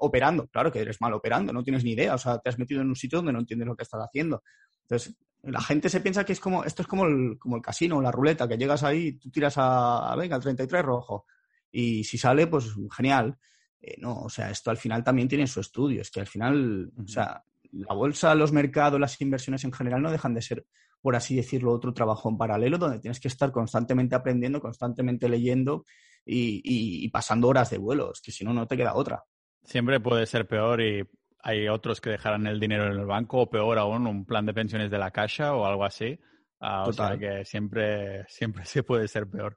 [0.00, 2.14] operando Claro que eres mal operando, no tienes ni idea.
[2.14, 4.42] O sea, te has metido en un sitio donde no entiendes lo que estás haciendo.
[4.83, 8.01] Entonces, la gente se piensa que es como, esto es como el, como el casino,
[8.01, 11.27] la ruleta, que llegas ahí tú tiras a, venga, al 33 rojo.
[11.71, 13.37] Y si sale, pues genial.
[13.81, 16.03] Eh, no, o sea, esto al final también tiene su estudio.
[16.03, 17.42] Es que al final, o sea,
[17.73, 20.66] la bolsa, los mercados, las inversiones en general no dejan de ser,
[21.01, 25.85] por así decirlo, otro trabajo en paralelo donde tienes que estar constantemente aprendiendo, constantemente leyendo
[26.25, 26.61] y,
[27.05, 28.12] y pasando horas de vuelo.
[28.12, 29.25] Es que si no, no te queda otra.
[29.64, 31.09] Siempre puede ser peor y
[31.42, 34.55] hay otros que dejarán el dinero en el banco o peor aún, un plan de
[34.55, 36.18] pensiones de la caja o algo así.
[36.61, 39.57] Uh, o sea que siempre, siempre se puede ser peor.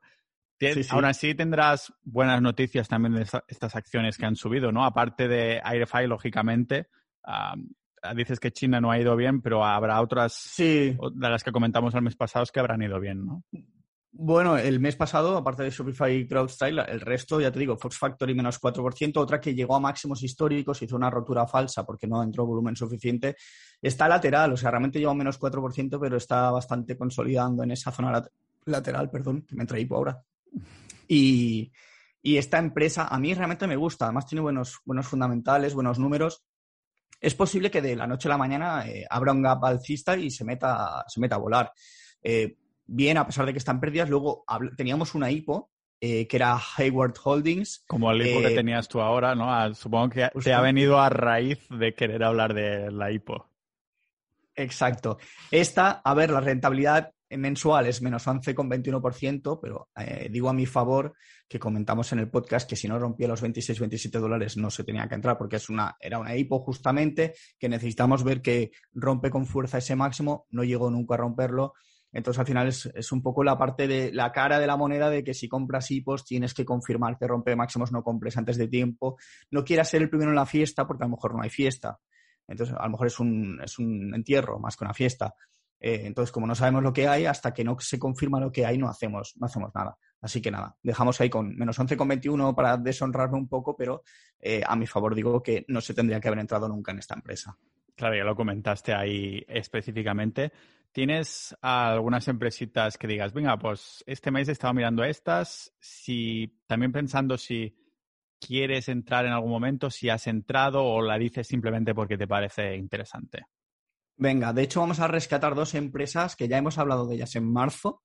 [0.89, 4.85] Aún así tendrás buenas noticias también de estas acciones que han subido, ¿no?
[4.85, 6.87] Aparte de Airfy, lógicamente,
[8.15, 10.97] dices que China no ha ido bien, pero habrá otras de
[11.29, 13.43] las que comentamos el mes pasado que habrán ido bien, ¿no?
[14.17, 17.97] Bueno, el mes pasado, aparte de Shopify y CrowdStyle, el resto, ya te digo, Fox
[17.97, 22.23] Factory menos 4%, otra que llegó a máximos históricos, hizo una rotura falsa porque no
[22.23, 23.35] entró volumen suficiente,
[23.81, 28.25] está lateral, o sea, realmente lleva menos 4%, pero está bastante consolidando en esa zona
[28.63, 30.23] lateral, perdón, que me hipo ahora.
[31.09, 31.73] Y,
[32.23, 36.41] esta empresa a mí realmente me gusta, además tiene buenos, buenos fundamentales, buenos números.
[37.19, 40.31] Es posible que de la noche a la mañana eh, abra un gap alcista y
[40.31, 41.73] se meta, se meta a volar.
[42.23, 44.09] Eh, bien, a pesar de que están perdidas.
[44.09, 44.45] Luego
[44.77, 45.71] teníamos una IPO,
[46.01, 47.83] eh, que era Hayward Holdings.
[47.87, 49.53] Como el IPO que eh, tenías tú ahora, ¿no?
[49.53, 53.49] Ah, supongo que te ha venido a raíz de querer hablar de la IPO.
[54.55, 55.17] Exacto.
[55.51, 61.13] Esta, a ver, la rentabilidad mensual es menos 11,21%, pero eh, digo a mi favor
[61.47, 64.83] que comentamos en el podcast que si no rompía los 26, 27 dólares no se
[64.83, 69.29] tenía que entrar porque es una, era una IPO justamente que necesitamos ver que rompe
[69.29, 71.73] con fuerza ese máximo, no llegó nunca a romperlo
[72.15, 75.21] entonces, al final es, un poco la parte de la cara de la moneda de
[75.21, 79.17] que si compras hipos tienes que confirmar que rompe máximos, no compres antes de tiempo.
[79.51, 81.99] No quieras ser el primero en la fiesta porque a lo mejor no hay fiesta.
[82.47, 85.35] Entonces, a lo mejor es un, es un entierro más que una fiesta.
[85.77, 88.65] Eh, entonces, como no sabemos lo que hay, hasta que no se confirma lo que
[88.65, 89.97] hay, no hacemos, no hacemos nada.
[90.21, 94.03] Así que nada, dejamos ahí con menos 11,21 para deshonrarme un poco, pero
[94.39, 97.13] eh, a mi favor digo que no se tendría que haber entrado nunca en esta
[97.13, 97.57] empresa.
[97.93, 100.53] Claro, ya lo comentaste ahí específicamente.
[100.95, 106.93] ¿Tienes algunas empresitas que digas, venga, pues este mes he estado mirando estas, si también
[106.93, 107.75] pensando si
[108.39, 112.77] quieres entrar en algún momento, si has entrado o la dices simplemente porque te parece
[112.77, 113.45] interesante?
[114.15, 117.51] Venga, de hecho vamos a rescatar dos empresas que ya hemos hablado de ellas en
[117.51, 118.03] marzo,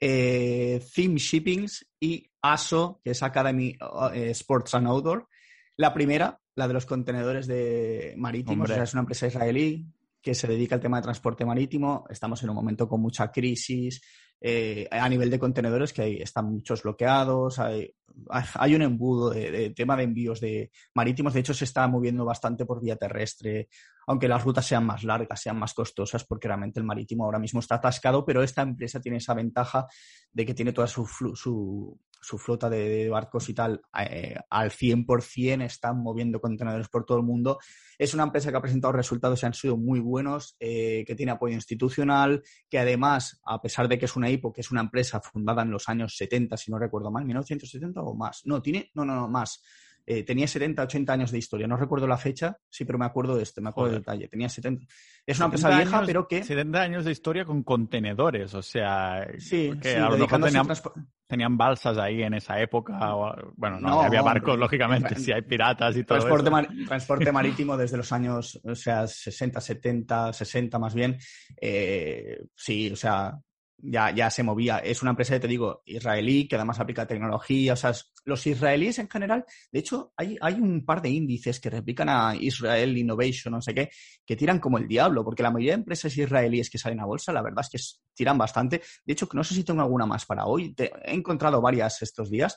[0.00, 3.76] eh, Theme Shippings y ASO, que es Academy
[4.12, 5.28] eh, Sports and Outdoor.
[5.76, 9.86] La primera, la de los contenedores de marítimos, es una empresa israelí
[10.24, 12.06] que se dedica al tema de transporte marítimo.
[12.08, 14.00] Estamos en un momento con mucha crisis
[14.40, 20.04] eh, a nivel de contenedores, que están muchos bloqueados, hay, un embudo de, tema de
[20.04, 21.34] envíos de marítimos.
[21.34, 23.68] De hecho, se está moviendo bastante por vía terrestre,
[24.06, 27.60] aunque las rutas sean más largas, sean más costosas, porque realmente el marítimo ahora mismo
[27.60, 29.86] está atascado, pero esta empresa tiene esa ventaja
[30.32, 35.64] de que tiene toda su, su, su flota de, barcos y tal eh, al 100%,
[35.64, 37.58] están moviendo contenedores por todo el mundo.
[37.98, 41.32] Es una empresa que ha presentado resultados y han sido muy buenos, eh, que tiene
[41.32, 45.20] apoyo institucional, que además, a pesar de que es una IPO, que es una empresa
[45.20, 48.42] fundada en los años 70, si no recuerdo mal, 1970 o más.
[48.44, 49.62] No, tiene, no, no, no, más.
[50.06, 51.66] Eh, tenía 70, 80 años de historia.
[51.66, 54.28] No recuerdo la fecha, sí, pero me acuerdo de este, me acuerdo del detalle.
[54.28, 54.84] Tenía 70.
[55.26, 56.42] Es una empresa vieja, pero que.
[56.44, 59.26] 70 años de historia con contenedores, o sea.
[59.38, 60.42] Sí, que a lo mejor
[61.26, 62.98] tenían, balsas ahí en esa época.
[63.56, 66.18] bueno, no, había barcos, lógicamente, si hay piratas y todo.
[66.18, 71.16] Transporte, transporte marítimo desde los años, o sea, 60, 70, 60 más bien.
[71.60, 73.38] Eh, sí, o sea,
[73.78, 74.78] ya, ya se movía.
[74.78, 77.74] Es una empresa, te digo, israelí, que además aplica tecnología.
[77.74, 77.92] O sea,
[78.24, 82.34] los israelíes en general, de hecho, hay, hay un par de índices que replican a
[82.36, 83.90] Israel Innovation, no sé qué,
[84.24, 87.32] que tiran como el diablo, porque la mayoría de empresas israelíes que salen a bolsa,
[87.32, 88.82] la verdad es que tiran bastante.
[89.04, 90.74] De hecho, no sé si tengo alguna más para hoy.
[90.78, 92.56] he encontrado varias estos días.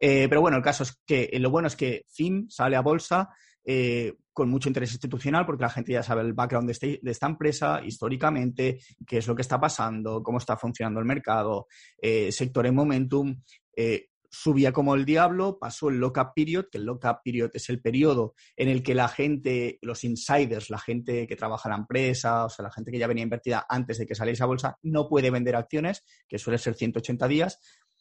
[0.00, 3.30] Eh, pero bueno, el caso es que lo bueno es que FIM sale a bolsa
[3.64, 7.26] eh, con mucho interés institucional, porque la gente ya sabe el background de, este, esta
[7.26, 11.68] empresa históricamente, qué es lo que está pasando, cómo está funcionando el mercado,
[12.02, 13.40] eh, sector en momentum.
[13.76, 17.80] Eh, subía como el diablo, pasó el lock-up period, que el lock-up period es el
[17.80, 22.46] periodo en el que la gente, los insiders, la gente que trabaja en la empresa,
[22.46, 25.08] o sea, la gente que ya venía invertida antes de que saliese a bolsa, no
[25.08, 27.60] puede vender acciones, que suele ser 180 días.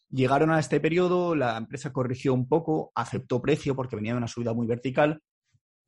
[0.09, 4.27] Llegaron a este periodo, la empresa corrigió un poco, aceptó precio porque venía de una
[4.27, 5.21] subida muy vertical,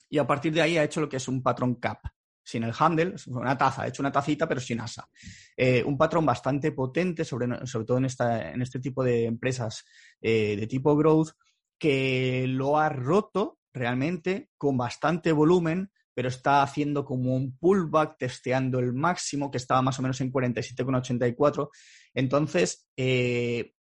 [0.10, 2.00] y a partir de ahí ha hecho lo que es un patrón cap,
[2.44, 5.10] sin el handle, una taza, ha hecho una tacita pero sin asa.
[5.58, 9.84] Eh, un patrón bastante potente, sobre, sobre todo en, esta, en este tipo de empresas
[10.22, 11.30] eh, de tipo growth,
[11.78, 18.80] que lo ha roto realmente con bastante volumen, pero está haciendo como un pullback, testeando
[18.80, 21.70] el máximo, que estaba más o menos en 47,84.
[22.14, 23.74] Entonces, eh,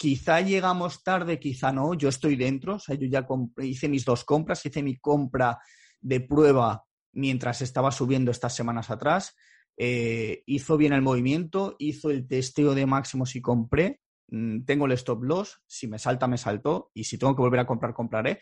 [0.00, 1.92] Quizá llegamos tarde, quizá no.
[1.92, 2.76] Yo estoy dentro.
[2.76, 3.26] O sea, yo ya
[3.58, 4.64] hice mis dos compras.
[4.64, 5.58] Hice mi compra
[6.00, 9.36] de prueba mientras estaba subiendo estas semanas atrás.
[9.76, 14.00] Eh, hizo bien el movimiento, hizo el testeo de máximos y compré.
[14.28, 15.60] Mm, tengo el stop loss.
[15.66, 16.90] Si me salta, me saltó.
[16.94, 18.40] Y si tengo que volver a comprar, compraré.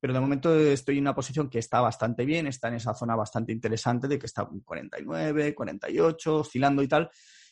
[0.00, 3.14] Pero de momento estoy en una posición que está bastante bien, está en esa zona
[3.14, 7.08] bastante interesante de que está en 49, 48, oscilando y tal.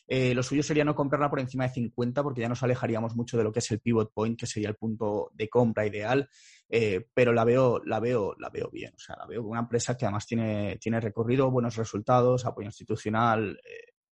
[0.07, 3.37] Eh, lo suyo sería no comprarla por encima de 50 porque ya nos alejaríamos mucho
[3.37, 6.29] de lo que es el pivot point, que sería el punto de compra ideal.
[6.69, 8.93] Eh, pero la veo, la veo, la veo bien.
[8.95, 13.59] O sea, la veo una empresa que además tiene, tiene recorrido, buenos resultados, apoyo institucional,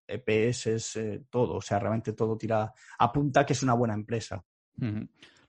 [0.08, 1.56] EPS, eh, e todo.
[1.56, 4.44] O sea, realmente todo tira, apunta que es una buena empresa.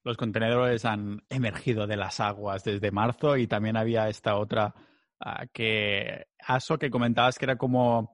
[0.03, 4.75] Los contenedores han emergido de las aguas desde marzo y también había esta otra
[5.19, 8.14] ah, que ASO que comentabas que era como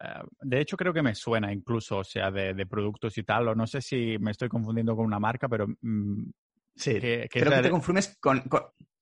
[0.00, 3.54] eh, de hecho, creo que me suena incluso, o sea, de, productos y tal, o
[3.54, 5.66] no sé si me estoy confundiendo con una marca, pero...
[5.80, 6.30] Mm,
[6.74, 8.42] sí, creo que te confundes con,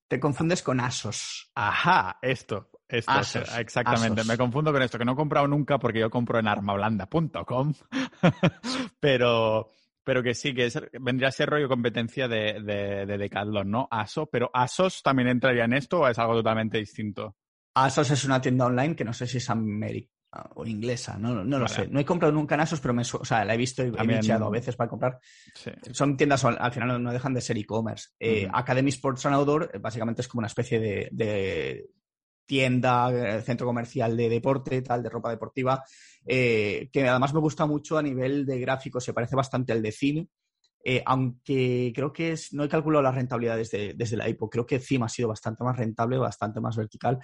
[0.09, 1.51] te confundes con Asos.
[1.55, 3.13] Ajá, esto, esto,
[3.59, 4.25] exactamente.
[4.25, 7.73] Me confundo con esto, que no he comprado nunca porque yo compro en armablanda.com,
[9.01, 9.71] pero,
[10.05, 10.69] pero que sí, que
[11.01, 13.89] vendría a ser rollo competencia de, de, de Decathlon, ¿no?
[13.91, 17.37] ASO, pero ASOS también entraría en esto o es algo totalmente distinto?
[17.75, 20.12] ASOS es una tienda online que no sé si es América
[20.55, 21.89] o inglesa, no, no lo sé.
[21.89, 24.47] No he comprado nunca Asos, pero me, o sea, la he visto y he echado
[24.47, 25.19] a veces para comprar.
[25.91, 28.11] Son tiendas, al final no dejan de ser e-commerce.
[28.21, 31.87] Eh, Academy Sports and Outdoor eh, básicamente es como una especie de,
[32.47, 35.83] tienda, eh, centro comercial de deporte, tal, de ropa deportiva,
[36.25, 40.29] que además me gusta mucho a nivel de gráfico, se parece bastante al de cine.
[41.05, 45.03] aunque creo que es, no he calculado las rentabilidades desde la IPO, creo que CIM
[45.03, 47.19] ha sido bastante más rentable, bastante más vertical.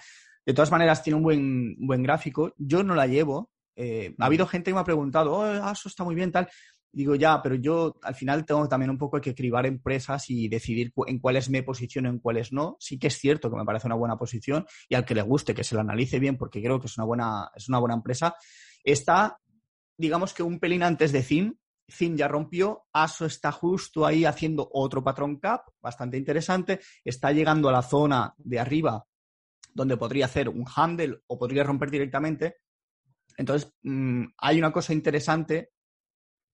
[0.49, 2.55] De todas maneras, tiene un buen, buen gráfico.
[2.57, 3.51] Yo no la llevo.
[3.75, 6.49] Eh, ha habido gente que me ha preguntado, oh, eso está muy bien, tal.
[6.91, 10.91] Digo, ya, pero yo al final tengo también un poco que cribar empresas y decidir
[11.05, 12.77] en cuáles me posiciono, en cuáles no.
[12.79, 15.53] Sí que es cierto que me parece una buena posición y al que le guste
[15.53, 18.33] que se la analice bien porque creo que es una buena, es una buena empresa.
[18.83, 19.37] Está
[19.97, 21.53] digamos que un pelín antes de ZIM.
[21.91, 27.69] ZIM ya rompió, ASO está justo ahí haciendo otro patrón cap, bastante interesante, está llegando
[27.69, 29.05] a la zona de arriba
[29.73, 32.57] donde podría hacer un handle o podría romper directamente.
[33.37, 35.71] Entonces, mm, hay una cosa interesante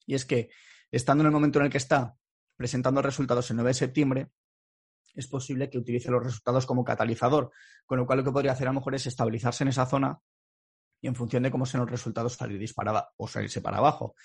[0.06, 0.50] y es que
[0.92, 2.16] estando en el momento en el que está
[2.56, 4.32] presentando resultados el 9 de septiembre,
[5.14, 7.52] es posible que utilice los resultados como catalizador,
[7.86, 10.20] con lo cual lo que podría hacer a lo mejor es estabilizarse en esa zona
[11.02, 14.16] y en función de cómo sean los resultados salir disparada o salirse para abajo.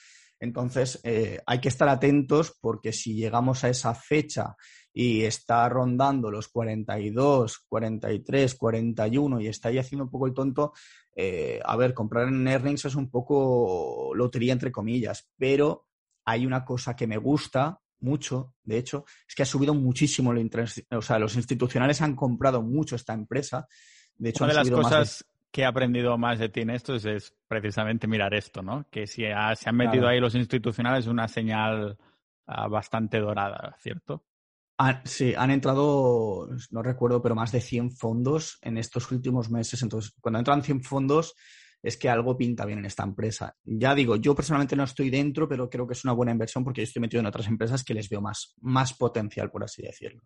[0.40, 4.56] Entonces, eh, hay que estar atentos porque si llegamos a esa fecha
[4.92, 10.72] y está rondando los 42, 43, 41 y está ahí haciendo un poco el tonto,
[11.14, 15.86] eh, a ver, comprar en earnings es un poco lotería entre comillas, pero
[16.24, 20.32] hay una cosa que me gusta mucho, de hecho, es que ha subido muchísimo,
[20.90, 23.68] o sea, los institucionales han comprado mucho esta empresa.
[24.16, 27.34] De hecho, una de las cosas que he aprendido más de ti en esto es,
[27.48, 28.86] precisamente mirar esto, ¿no?
[28.90, 31.98] Que si se han metido ahí los institucionales es una señal
[32.46, 34.24] ah, bastante dorada, ¿cierto?
[35.04, 39.82] sí, han entrado, no recuerdo, pero más de 100 fondos en estos últimos meses.
[39.82, 41.34] Entonces, cuando entran 100 fondos,
[41.82, 43.56] es que algo pinta bien en esta empresa.
[43.64, 46.80] Ya digo, yo personalmente no estoy dentro, pero creo que es una buena inversión porque
[46.80, 50.22] yo estoy metido en otras empresas que les veo más, más potencial, por así decirlo.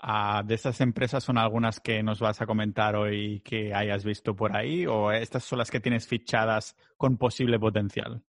[0.00, 4.36] Ah, ¿De estas empresas son algunas que nos vas a comentar hoy que hayas visto
[4.36, 8.22] por ahí o estas son las que tienes fichadas con posible potencial?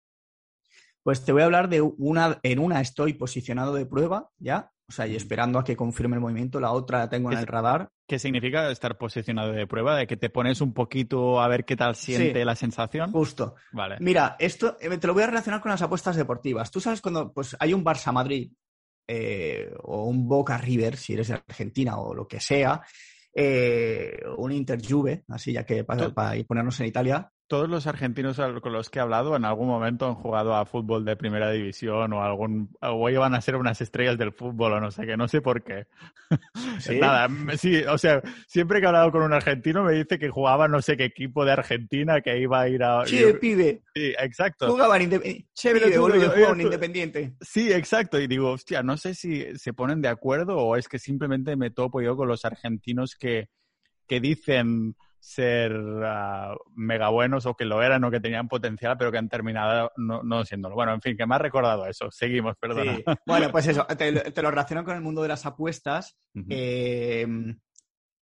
[1.03, 4.73] Pues te voy a hablar de una, en una estoy posicionado de prueba, ¿ya?
[4.89, 7.47] O sea, y esperando a que confirme el movimiento, la otra la tengo en el
[7.47, 7.91] radar.
[8.07, 9.97] ¿Qué significa estar posicionado de prueba?
[9.97, 13.11] ¿De que te pones un poquito a ver qué tal siente la sensación?
[13.11, 13.57] Justo.
[13.73, 13.97] Vale.
[13.99, 16.71] Mira, esto eh, te lo voy a relacionar con las apuestas deportivas.
[16.71, 18.53] Tú sabes cuando pues, hay un Barça Madrid
[19.07, 22.83] eh, o un Boca River, si eres de Argentina o lo que sea,
[23.35, 28.41] eh, un Inter Juve, así ya que para, para ponernos en Italia, todos los argentinos
[28.61, 32.13] con los que he hablado en algún momento han jugado a fútbol de primera división
[32.13, 35.29] o algún o iban a ser unas estrellas del fútbol o no sé qué, no
[35.29, 35.87] sé por qué.
[37.01, 40.67] Nada, sí, o sea, siempre que he hablado con un argentino me dice que jugaba
[40.67, 43.83] no sé qué equipo de Argentina que iba a ir a Sí, pibe.
[43.95, 44.69] Sí, exacto.
[44.69, 45.47] Jugaban independiente.
[46.63, 47.33] independiente.
[47.41, 50.99] Sí, exacto, y digo, hostia, no sé si se ponen de acuerdo o es que
[50.99, 53.49] simplemente me topo yo con los argentinos que
[54.07, 59.11] que dicen ser uh, mega buenos o que lo eran o que tenían potencial, pero
[59.11, 60.75] que han terminado no, no siéndolo.
[60.75, 62.11] Bueno, en fin, que me ha recordado eso.
[62.11, 62.99] Seguimos, perdona.
[63.27, 66.17] Bueno, pues eso, te, lo relaciono con el mundo de las apuestas.
[66.35, 67.59] Em,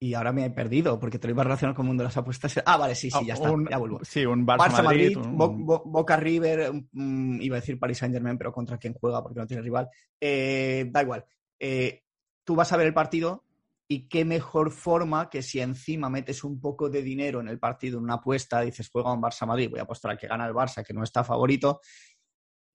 [0.01, 2.09] y ahora me he perdido porque te lo iba a relacionar con el mundo de
[2.09, 2.63] las apuestas.
[2.67, 4.01] Ah, vale, sí, sí, ya está, ya vuelvo.
[4.03, 8.95] Sí, un Barça, Madrid, Boca River, iba a decir Paris Saint Germain, pero contra quién
[8.95, 9.89] juega porque no tiene rival.
[10.21, 11.25] Eh, da igual.
[11.59, 12.03] Eh,
[12.45, 13.45] tú vas a ver el partido
[13.89, 17.99] y qué mejor forma que si encima metes un poco de dinero en el partido,
[17.99, 20.95] en una apuesta, dices, juega un Barça-Madrid, voy a apostar que gana el Barça, que
[20.95, 21.81] no está favorito,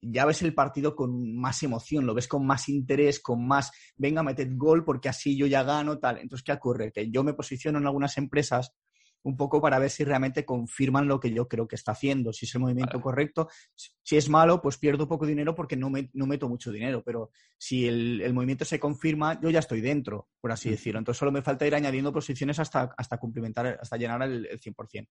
[0.02, 4.24] ya ves el partido con más emoción, lo ves con más interés, con más, venga,
[4.24, 6.20] meted gol porque así yo ya gano, tal.
[6.20, 6.92] Entonces, ¿qué ocurre?
[6.92, 8.74] Que yo me posiciono en algunas empresas
[9.24, 12.46] un poco para ver si realmente confirman lo que yo creo que está haciendo, si
[12.46, 13.50] es el movimiento correcto.
[13.76, 17.32] Si es malo, pues pierdo poco dinero porque no, me, no meto mucho dinero, pero
[17.58, 21.00] si el, movimiento se confirma, yo ya estoy dentro, por así decirlo.
[21.00, 25.08] Entonces solo me falta ir añadiendo posiciones hasta, hasta cumplimentar, hasta llenar el, el 100%.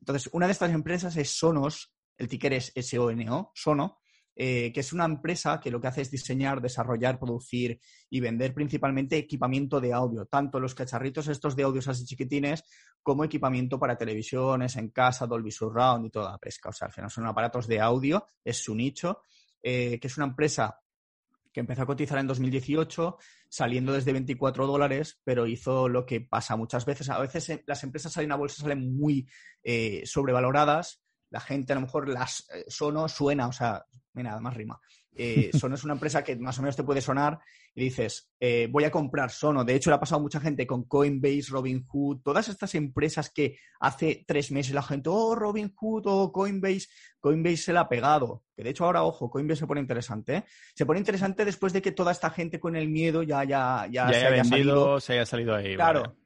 [0.00, 4.00] Entonces, una de estas empresas es Sonos, el ticker es SONO, Sono,
[4.36, 8.54] eh, que es una empresa que lo que hace es diseñar, desarrollar, producir y vender
[8.54, 12.64] principalmente equipamiento de audio, tanto los cacharritos estos de audios así chiquitines
[13.02, 16.68] como equipamiento para televisiones, en casa, Dolby Surround y toda la pesca.
[16.68, 19.22] O sea, al final son aparatos de audio, es su nicho,
[19.62, 20.80] eh, que es una empresa
[21.52, 26.56] que empezó a cotizar en 2018, saliendo desde 24 dólares, pero hizo lo que pasa
[26.56, 27.10] muchas veces.
[27.10, 29.28] A veces eh, las empresas salen a bolsa salen muy
[30.04, 31.02] sobrevaloradas.
[31.30, 34.80] La gente a lo mejor las sono, suena, o sea, mira, más rima.
[35.14, 37.38] Eh, Sono es una empresa que más o menos te puede sonar
[37.74, 39.64] y dices, eh, voy a comprar Sono.
[39.64, 43.58] De hecho, le ha pasado a mucha gente con Coinbase, Robinhood, todas estas empresas que
[43.80, 46.88] hace tres meses la gente, oh, Robinhood o oh, Coinbase,
[47.20, 48.44] Coinbase se la ha pegado.
[48.56, 50.36] Que de hecho ahora, ojo, Coinbase se pone interesante.
[50.36, 50.44] ¿eh?
[50.74, 54.08] Se pone interesante después de que toda esta gente con el miedo ya, ya, ya,
[54.08, 55.00] se haya salido.
[55.00, 55.74] se haya salido ahí.
[55.74, 56.19] Claro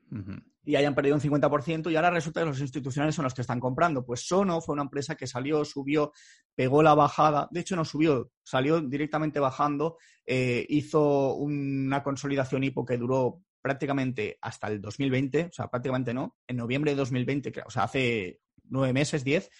[0.64, 3.60] y hayan perdido un 50% y ahora resulta que los institucionales son los que están
[3.60, 4.04] comprando.
[4.04, 6.12] Pues Sono fue una empresa que salió, subió,
[6.54, 12.84] pegó la bajada, de hecho no subió, salió directamente bajando, eh, hizo una consolidación hipo
[12.84, 17.70] que duró prácticamente hasta el 2020, o sea, prácticamente no, en noviembre de 2020, o
[17.70, 19.50] sea, hace nueve meses, diez,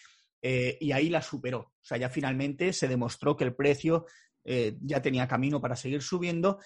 [0.43, 1.59] eh, y ahí la superó.
[1.61, 4.07] O sea, ya finalmente se demostró que el precio
[4.45, 6.59] eh, ya tenía camino para seguir subiendo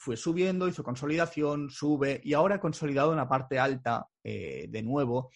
[0.00, 4.82] fue subiendo, hizo consolidación, sube y ahora ha consolidado en la parte alta eh, de
[4.82, 5.30] nuevo.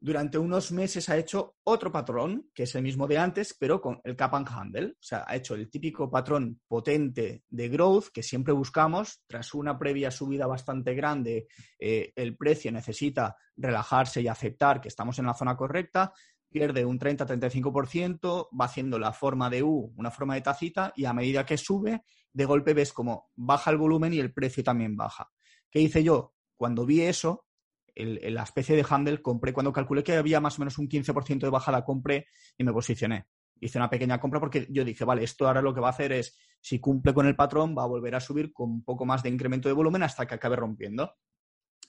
[0.00, 4.00] durante unos meses ha hecho otro patrón, que es el mismo de antes, pero con
[4.04, 4.86] el cap and handle.
[4.86, 9.22] O sea, ha hecho el típico patrón potente de growth que siempre buscamos.
[9.26, 11.46] Tras una previa subida bastante grande,
[11.78, 16.12] eh, el precio necesita relajarse y aceptar que estamos en la zona correcta.
[16.52, 21.12] Pierde un 30-35%, va haciendo la forma de U, una forma de tacita, y a
[21.12, 25.30] medida que sube, de golpe ves como baja el volumen y el precio también baja.
[25.70, 26.34] ¿Qué hice yo?
[26.56, 27.46] Cuando vi eso,
[27.94, 31.50] la especie de handle, compré, cuando calculé que había más o menos un 15% de
[31.50, 32.26] bajada, compré
[32.56, 33.26] y me posicioné.
[33.60, 36.12] Hice una pequeña compra porque yo dije, vale, esto ahora lo que va a hacer
[36.12, 39.22] es, si cumple con el patrón, va a volver a subir con un poco más
[39.22, 41.14] de incremento de volumen hasta que acabe rompiendo.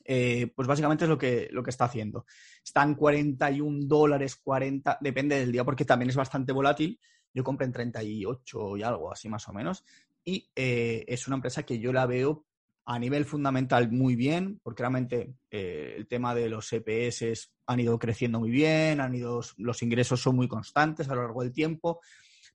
[0.05, 2.25] Eh, pues básicamente es lo que, lo que está haciendo.
[2.63, 6.99] Están 41 dólares, 40, depende del día porque también es bastante volátil.
[7.33, 9.83] Yo compré en 38 y algo, así más o menos.
[10.23, 12.45] Y eh, es una empresa que yo la veo
[12.85, 17.97] a nivel fundamental muy bien, porque realmente eh, el tema de los EPS han ido
[17.97, 22.01] creciendo muy bien, han ido, los ingresos son muy constantes a lo largo del tiempo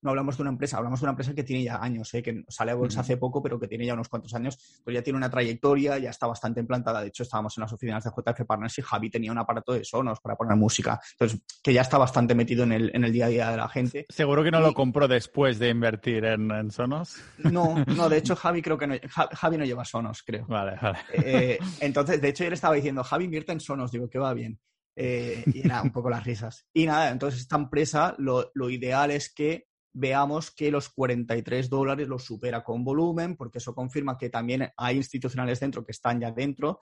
[0.03, 2.23] no hablamos de una empresa, hablamos de una empresa que tiene ya años, ¿eh?
[2.23, 5.03] que sale a bolsa hace poco, pero que tiene ya unos cuantos años, pero ya
[5.03, 7.01] tiene una trayectoria, ya está bastante implantada.
[7.01, 9.85] De hecho, estábamos en las oficinas de JF Partners y Javi tenía un aparato de
[9.85, 11.01] sonos para poner música.
[11.13, 13.69] Entonces, que ya está bastante metido en el, en el día a día de la
[13.69, 14.07] gente.
[14.09, 17.17] ¿Seguro que no lo compró después de invertir en, sonos?
[17.39, 20.47] No, no, de hecho, Javi creo que no, Javi no lleva sonos, creo.
[20.47, 20.99] Vale, vale.
[21.13, 24.59] Eh, entonces, de hecho, él estaba diciendo, Javi invierte en sonos, digo, que va bien.
[25.01, 26.67] Eh, y nada, un poco las risas.
[26.75, 29.69] Y nada, entonces esta empresa lo, lo ideal es que
[29.99, 34.97] veamos que los 43 dólares los supera con volumen, porque eso confirma que también hay
[34.97, 36.81] institucionales dentro que están ya dentro.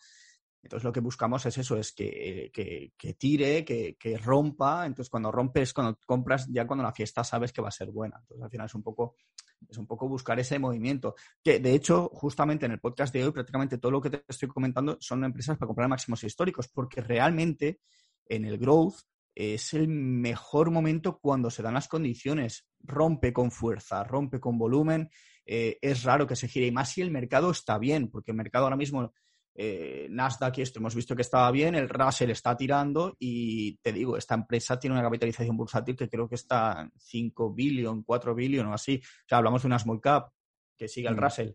[0.62, 2.50] Entonces lo que buscamos es eso, es que,
[3.18, 4.84] tire, que, rompa.
[4.84, 8.18] Entonces cuando rompes, cuando compras, ya cuando la fiesta sabes que va a ser buena.
[8.20, 9.14] Entonces al final es un poco,
[9.68, 11.14] es un poco buscar ese movimiento.
[11.42, 14.48] Que de hecho, justamente en el podcast de hoy, prácticamente todo lo que te estoy
[14.48, 17.80] comentando son empresas para comprar máximos históricos, porque realmente
[18.28, 18.96] en el growth
[19.36, 22.66] es el mejor momento cuando se dan las condiciones.
[22.80, 25.10] Rompe con fuerza, rompe con volumen.
[25.44, 28.36] Eh, es raro que se gire y más si el mercado está bien, porque el
[28.38, 29.12] mercado ahora mismo,
[29.54, 33.92] eh, Nasdaq y esto hemos visto que estaba bien, el Russell está tirando y te
[33.92, 38.66] digo, esta empresa tiene una capitalización bursátil que creo que está 5 billion, 4 billion
[38.68, 39.02] o así.
[39.04, 40.30] O sea, hablamos de una small cap
[40.78, 41.20] que sigue el mm.
[41.20, 41.50] Russell.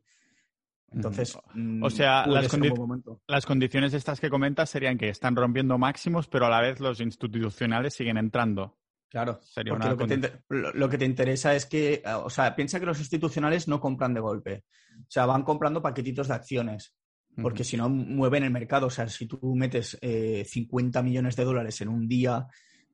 [0.94, 6.48] Entonces, o mm, sea, las, condiciones estas que comentas serían que están rompiendo máximos, pero
[6.48, 8.78] a la vez los institucionales siguen entrando.
[9.10, 9.89] Claro, Sería porque
[10.50, 14.22] lo, que te, interesa es que, o sea, piensa que los institucionales no compran de
[14.22, 14.66] golpe.
[15.00, 16.96] O sea, van comprando paquetitos de acciones,
[17.42, 18.88] porque si no mueven el mercado.
[18.88, 22.48] O sea, si tú metes 50 eh, millones de dólares en un día,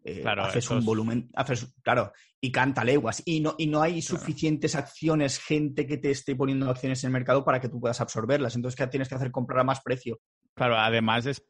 [0.07, 3.21] eh, claro, haces un volumen, haces, claro, y canta leguas.
[3.25, 7.13] Y no, y no hay suficientes acciones, gente que te esté poniendo acciones en el
[7.13, 8.55] mercado para que tú puedas absorberlas.
[8.55, 9.31] Entonces, ¿qué tienes que hacer?
[9.31, 10.21] Comprar a más precio.
[10.53, 11.43] Claro, además es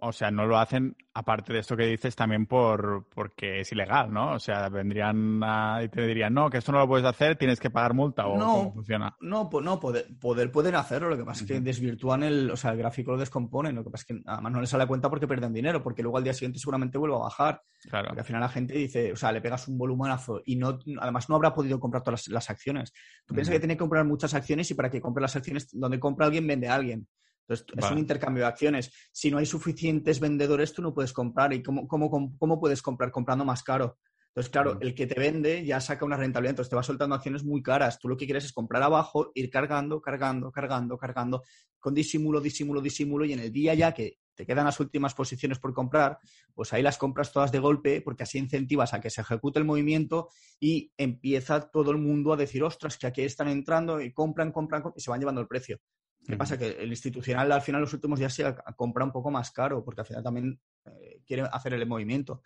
[0.00, 4.12] o sea, no lo hacen, aparte de esto que dices, también por porque es ilegal,
[4.12, 4.34] ¿no?
[4.34, 5.40] O sea, vendrían
[5.82, 8.38] y te dirían, no, que esto no lo puedes hacer, tienes que pagar multa o
[8.38, 9.16] cómo funciona.
[9.20, 12.70] No, no poder, poder pueden hacerlo, lo que pasa es que desvirtúan el, o sea,
[12.70, 15.10] el gráfico lo descomponen, lo que pasa es que además no les sale a cuenta
[15.10, 17.62] porque pierden dinero, porque luego al día siguiente seguramente vuelve a bajar.
[17.88, 18.08] Claro.
[18.08, 21.28] Porque al final la gente dice, o sea, le pegas un volumanazo y no, además
[21.28, 22.92] no habrá podido comprar todas las, acciones.
[23.26, 25.98] Tú piensas que tiene que comprar muchas acciones y para que compre las acciones, donde
[25.98, 27.08] compra alguien, vende a alguien.
[27.48, 28.90] Entonces, es un intercambio de acciones.
[29.12, 31.52] Si no hay suficientes vendedores, tú no puedes comprar.
[31.52, 33.10] ¿Y cómo, cómo, puedes comprar?
[33.10, 33.98] Comprando más caro.
[34.28, 37.44] Entonces, claro, el que te vende ya saca una rentabilidad, entonces te va soltando acciones
[37.44, 37.98] muy caras.
[38.00, 41.42] Tú lo que quieres es comprar abajo, ir cargando, cargando, cargando, cargando,
[41.78, 45.60] con disimulo, disimulo, disimulo, y en el día ya que te quedan las últimas posiciones
[45.60, 46.18] por comprar,
[46.52, 49.64] pues ahí las compras todas de golpe, porque así incentivas a que se ejecute el
[49.64, 50.28] movimiento
[50.58, 54.82] y empieza todo el mundo a decir, ostras, que aquí están entrando y compran, compran,
[54.82, 55.78] compran y se van llevando el precio.
[56.26, 56.58] ¿Qué pasa?
[56.58, 60.00] Que el institucional al final los últimos días se compra un poco más caro porque
[60.00, 62.42] al final también eh, quiere hacer el movimiento.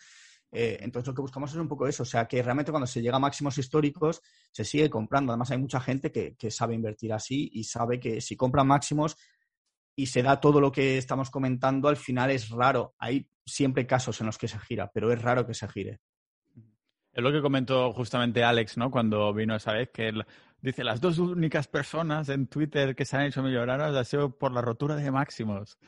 [0.51, 3.03] Eh, entonces lo que buscamos es un poco eso, o sea que realmente cuando se
[3.03, 5.33] llega a máximos históricos se sigue comprando.
[5.33, 9.16] Además hay mucha gente que, sabe invertir así y sabe que si compra máximos
[9.95, 12.95] y se da todo lo que estamos comentando, al final es raro.
[12.99, 16.01] Hay siempre casos en los que se gira, pero es raro que se gire.
[17.12, 18.91] Es lo que comentó justamente Alex, ¿no?
[18.91, 20.12] Cuando vino esa vez, que
[20.61, 24.53] dice, las dos únicas personas en Twitter que se han hecho millonarias ha sido por
[24.53, 25.79] la rotura de máximos.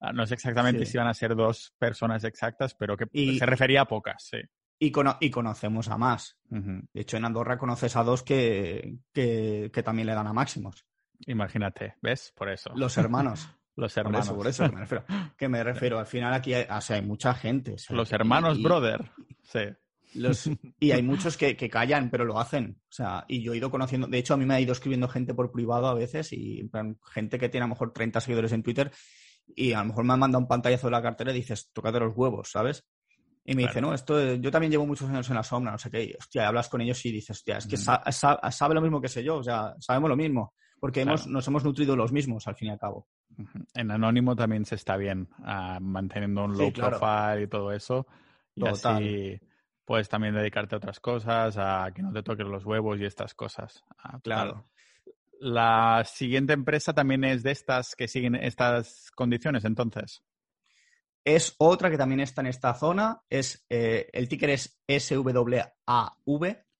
[0.00, 3.06] Ah, no sé exactamente si van a ser dos personas exactas, pero que
[3.38, 4.38] se refería a pocas, sí.
[4.78, 6.38] Y, y conocemos a más.
[6.48, 10.86] De hecho, en Andorra conoces a dos que, que, también le dan a máximos.
[11.26, 12.32] Imagínate, ¿ves?
[12.34, 12.72] Por eso.
[12.74, 13.50] Los hermanos.
[13.76, 14.28] Los hermanos.
[14.30, 15.04] Por eso, por eso me refiero.
[15.36, 15.98] Que me refiero.
[15.98, 17.76] Al final aquí hay, hay mucha gente.
[17.90, 19.10] Los hermanos brother.
[19.42, 19.60] Sí.
[20.80, 22.78] Y hay muchos que, callan, pero lo hacen.
[22.88, 25.08] O sea, y yo he ido conociendo, de hecho, a mí me ha ido escribiendo
[25.08, 26.68] gente por privado a veces, y
[27.12, 28.90] gente que tiene a lo mejor 30 seguidores en Twitter,
[29.46, 32.00] y a lo mejor me han mandado un pantallazo de la cartera y dices, tócate
[32.00, 32.86] los huevos, ¿sabes?
[33.44, 35.90] Y me dice, no, esto yo también llevo muchos años en la sombra, no sé
[35.90, 36.14] qué.
[36.18, 39.38] hostia, hablas con ellos y dices, hostia, es que sabe lo mismo que sé yo,
[39.38, 42.70] o sea, sabemos lo mismo, porque hemos, nos hemos nutrido los mismos al fin y
[42.72, 43.08] al cabo.
[43.74, 48.06] En anónimo también se está bien, ah, manteniendo un low profile y todo eso.
[48.54, 49.40] Y así
[49.90, 53.34] puedes también dedicarte a otras cosas, a que no te toquen los huevos y estas
[53.34, 53.82] cosas.
[53.98, 54.70] Ah, claro.
[55.40, 60.22] La siguiente empresa también es de estas que siguen estas condiciones, entonces.
[61.24, 63.22] Es otra que también está en esta zona.
[63.28, 65.72] Es, eh, el ticker es SWAV,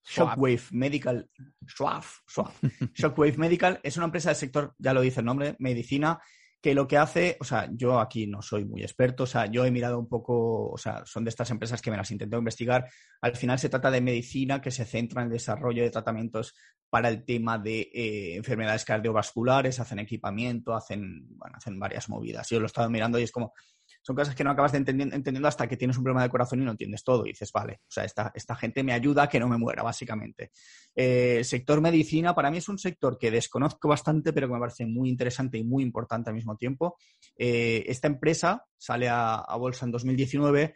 [0.05, 1.29] Shockwave Medical.
[2.95, 6.21] Shockwave Medical es una empresa del sector, ya lo dice el nombre, medicina,
[6.61, 9.65] que lo que hace, o sea, yo aquí no soy muy experto, o sea, yo
[9.65, 12.87] he mirado un poco, o sea, son de estas empresas que me las intento investigar.
[13.23, 16.55] Al final se trata de medicina que se centra en el desarrollo de tratamientos
[16.91, 22.49] para el tema de eh, enfermedades cardiovasculares, hacen equipamiento, hacen, bueno, hacen varias movidas.
[22.51, 23.55] Yo lo he estado mirando y es como,
[24.03, 26.65] son cosas que no acabas de entendiendo hasta que tienes un problema de corazón y
[26.65, 27.27] no entiendes todo.
[27.27, 29.83] Y dices, vale, o sea, esta, esta gente me ayuda a que no me muera,
[29.83, 30.53] básicamente.
[30.95, 34.61] Eh, el sector medicina para mí es un sector que desconozco bastante, pero que me
[34.61, 36.97] parece muy interesante y muy importante al mismo tiempo.
[37.37, 40.75] Eh, esta empresa sale a, bolsa en 2019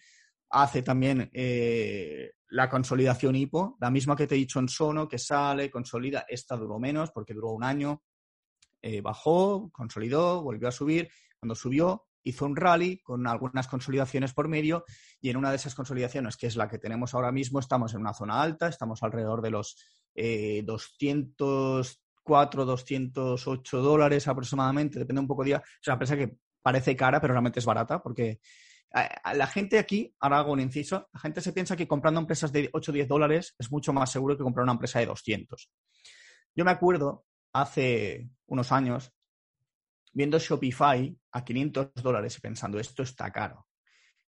[0.51, 5.19] hace también eh, la consolidación IPO, la misma que te he dicho en Sono, que
[5.19, 8.03] sale, consolida, esta duró menos porque duró un año,
[9.03, 11.09] bajó, consolidó, volvió a subir,
[11.41, 14.85] cuando subió hizo un rally con algunas consolidaciones por medio
[15.21, 18.01] y en una de esas consolidaciones, que es la que tenemos ahora mismo, estamos en
[18.01, 19.77] una zona alta, estamos alrededor de los
[20.15, 25.63] eh, 204, 208 dólares aproximadamente, depende un poco de día.
[25.81, 28.41] Es una empresa que parece cara, pero realmente es barata porque
[29.35, 32.71] la gente aquí, ahora hago un inciso, la gente se piensa que comprando empresas de
[32.73, 35.69] 8 o 10 dólares es mucho más seguro que comprar una empresa de 200.
[36.55, 39.13] Yo me acuerdo hace unos años
[40.15, 43.67] viendo Shopify a 500 dólares y pensando, esto está caro.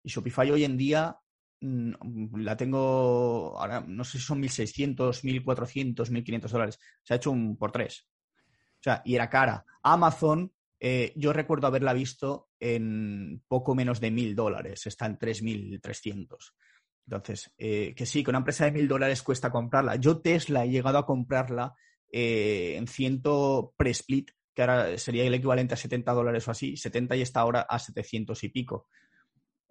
[0.02, 1.16] Y Shopify hoy en día
[1.60, 6.80] mm, la tengo, ahora no sé si son 1.600, 1.400, 1.500 dólares.
[7.02, 8.08] Se ha hecho un por tres.
[8.40, 9.64] O sea, y era cara.
[9.82, 14.86] Amazon, eh, yo recuerdo haberla visto en poco menos de 1.000 dólares.
[14.86, 16.26] Está en 3.300.
[17.06, 19.96] Entonces, eh, que sí, que una empresa de 1.000 dólares cuesta comprarla.
[19.96, 21.74] Yo Tesla he llegado a comprarla
[22.10, 27.16] eh, en ciento pre-split que ahora sería el equivalente a 70 dólares o así, 70
[27.16, 28.86] y está ahora a 700 y pico.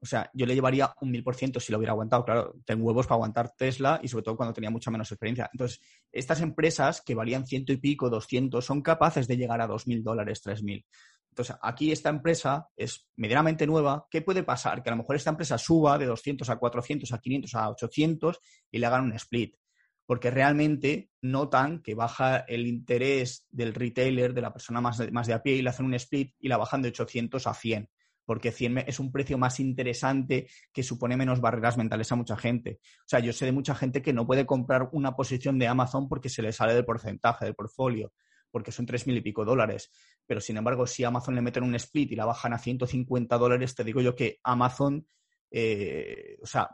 [0.02, 2.26] O sea, yo le llevaría un mil por ciento si lo hubiera aguantado.
[2.26, 5.50] Claro, tengo huevos para aguantar Tesla y sobre todo cuando tenía mucha menos experiencia.
[5.54, 5.80] Entonces,
[6.12, 10.04] estas empresas que valían ciento y pico, 200, son capaces de llegar a dos mil
[10.04, 10.86] dólares, tres mil.
[11.30, 14.06] Entonces, aquí esta empresa es medianamente nueva.
[14.12, 14.84] ¿Qué puede pasar?
[14.84, 18.40] Que a lo mejor esta empresa suba de 200 a 400, a 500, a 800
[18.72, 19.56] y le hagan un split
[20.06, 25.28] porque realmente notan que baja el interés del retailer, de la persona más de, más
[25.28, 27.90] de a pie, y le hacen un split y la bajan de 800 a 100,
[28.26, 32.80] porque 100 es un precio más interesante que supone menos barreras mentales a mucha gente.
[32.82, 36.10] O sea, yo sé de mucha gente que no puede comprar una posición de Amazon
[36.10, 38.14] porque se le sale del porcentaje del portfolio,
[38.52, 39.90] porque son tres mil y pico dólares.
[40.26, 43.76] Pero sin embargo, si Amazon le meten un split y la bajan a 150 dólares,
[43.76, 45.08] te digo yo que Amazon
[45.56, 46.68] eh, o sea,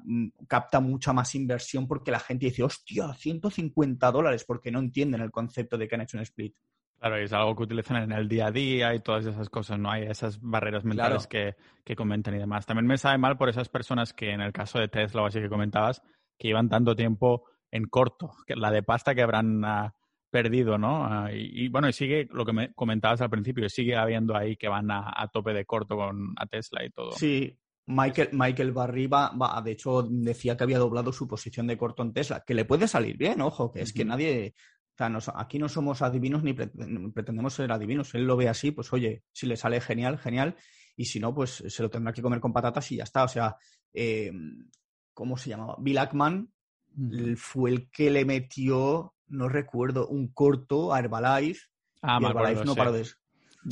[0.47, 5.31] capta mucha más inversión porque la gente dice, hostia, 150 dólares, porque no entienden el
[5.31, 6.55] concepto de que han hecho un split.
[6.97, 9.91] Claro, es algo que utilizan en el día a día y todas esas cosas, no
[9.91, 12.65] hay esas barreras mentales que, que, comentan y demás.
[12.65, 15.41] También me sabe mal por esas personas que en el caso de Tesla o así
[15.41, 16.01] que comentabas,
[16.37, 19.93] que llevan tanto tiempo en corto, que la de pasta que habrán ah,
[20.29, 21.05] perdido, ¿no?
[21.05, 24.69] Ah, y, bueno, y sigue lo que me comentabas al principio, sigue habiendo ahí que
[24.69, 27.11] van a, a tope de corto con a Tesla y todo.
[27.11, 27.58] Sí,
[27.89, 32.13] Michael, Michael Barry va, de hecho, decía que había doblado su posición de corto en
[32.13, 34.53] Tesla, que le puede salir bien, ojo, que es que nadie,
[34.99, 38.13] o sea, aquí no somos adivinos ni pretendemos ser adivinos.
[38.13, 40.55] Él lo ve así, pues oye, si le sale genial, genial,
[40.95, 43.23] y si no, pues se lo tendrá que comer con patatas y ya está.
[43.23, 43.57] O sea,
[43.91, 44.31] eh,
[45.11, 45.75] ¿cómo se llamaba?
[45.79, 46.53] Bill Ackman
[47.37, 51.69] fue el que le metió, no recuerdo, un corto a Herbalife.
[52.03, 53.07] Ah, y Herbalife no paró de,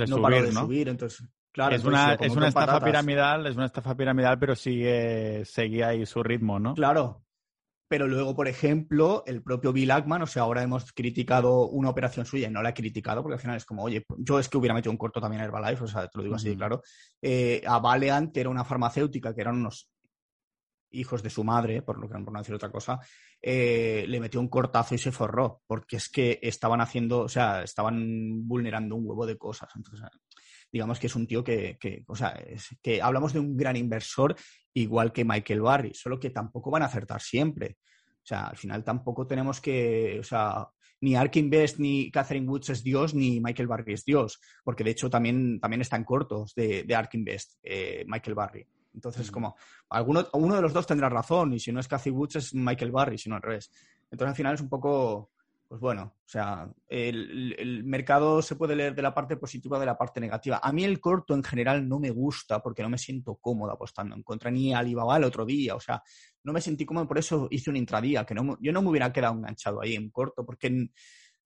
[0.07, 1.23] no paró de subir, entonces
[1.71, 6.23] es una, es una estafa piramidal, es una estafa piramidal, pero sigue, seguía ahí su
[6.23, 6.73] ritmo, ¿no?
[6.75, 7.23] Claro.
[7.89, 12.25] Pero luego, por ejemplo, el propio Bill Ackman, o sea, ahora hemos criticado una operación
[12.25, 14.57] suya y no la he criticado porque al final es como, oye, yo es que
[14.57, 16.81] hubiera metido un corto también a Herbalife, o sea, te lo digo así, claro.
[17.21, 19.89] Eh, a Valeant, que era una farmacéutica, que eran unos
[20.91, 22.99] hijos de su madre, por lo que por no decir otra cosa,
[23.41, 27.63] eh, le metió un cortazo y se forró, porque es que estaban haciendo, o sea,
[27.63, 29.69] estaban vulnerando un huevo de cosas.
[29.75, 30.05] Entonces,
[30.71, 32.39] digamos que es un tío que, o sea,
[32.81, 34.35] que hablamos de un gran inversor
[34.73, 37.77] igual que Michael Barry, solo que tampoco van a acertar siempre.
[38.23, 40.67] O sea, al final tampoco tenemos que, o sea,
[41.01, 44.91] ni Ark Invest ni Catherine Woods es Dios, ni Michael Barry es Dios, porque de
[44.91, 48.67] hecho también, también están cortos de, de Ark Invest, eh, Michael Barry.
[48.93, 49.55] Entonces, como,
[49.89, 52.91] alguno, uno de los dos tendrá razón, y si no es Cathy Woods es Michael
[52.91, 53.71] Barry, si no al revés.
[54.09, 55.31] Entonces, al final es un poco,
[55.67, 59.97] pues bueno, o sea, el, mercado se puede leer de la parte positiva de la
[59.97, 60.61] parte negativa.
[60.63, 64.15] A mí el corto en general no me gusta porque no me siento cómodo apostando
[64.15, 66.01] en contra ni Alibaba el otro día, o sea,
[66.43, 69.11] no me sentí cómodo, por eso hice un intradía, que no, yo no me hubiera
[69.11, 70.89] quedado enganchado ahí en corto porque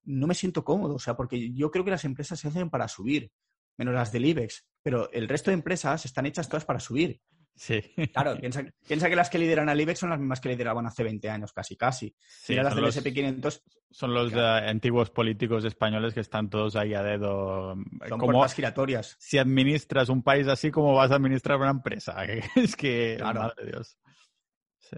[0.04, 2.86] no me siento cómodo, o sea, porque yo creo que las empresas se hacen para
[2.86, 3.32] subir,
[3.76, 7.20] menos las del IBEX, pero el resto de empresas están hechas todas para subir.
[7.54, 7.80] Sí.
[8.12, 11.30] Claro, piensa, que las que lideran al IBEX son las mismas que lideraban hace 20
[11.30, 12.14] años, casi, casi.
[12.26, 13.62] Sí, las del SP500.
[13.90, 17.76] Son los antiguos políticos españoles que están todos ahí a dedo.
[18.08, 19.16] Son como giratorias.
[19.18, 22.16] Si administras un país así, ¿cómo vas a administrar una empresa?
[22.56, 23.98] es que, madre Dios.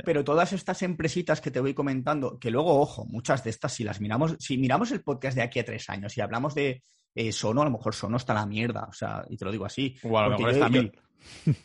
[0.05, 3.85] Pero todas estas empresitas que te voy comentando, que luego, ojo, muchas de estas, si
[3.85, 6.83] las miramos, si miramos el podcast de aquí a tres años y hablamos de
[7.15, 9.65] eh, Sono, a lo mejor Sono está la mierda, o sea, y te lo digo
[9.65, 9.97] así.
[10.03, 10.93] O a lo mejor está mil.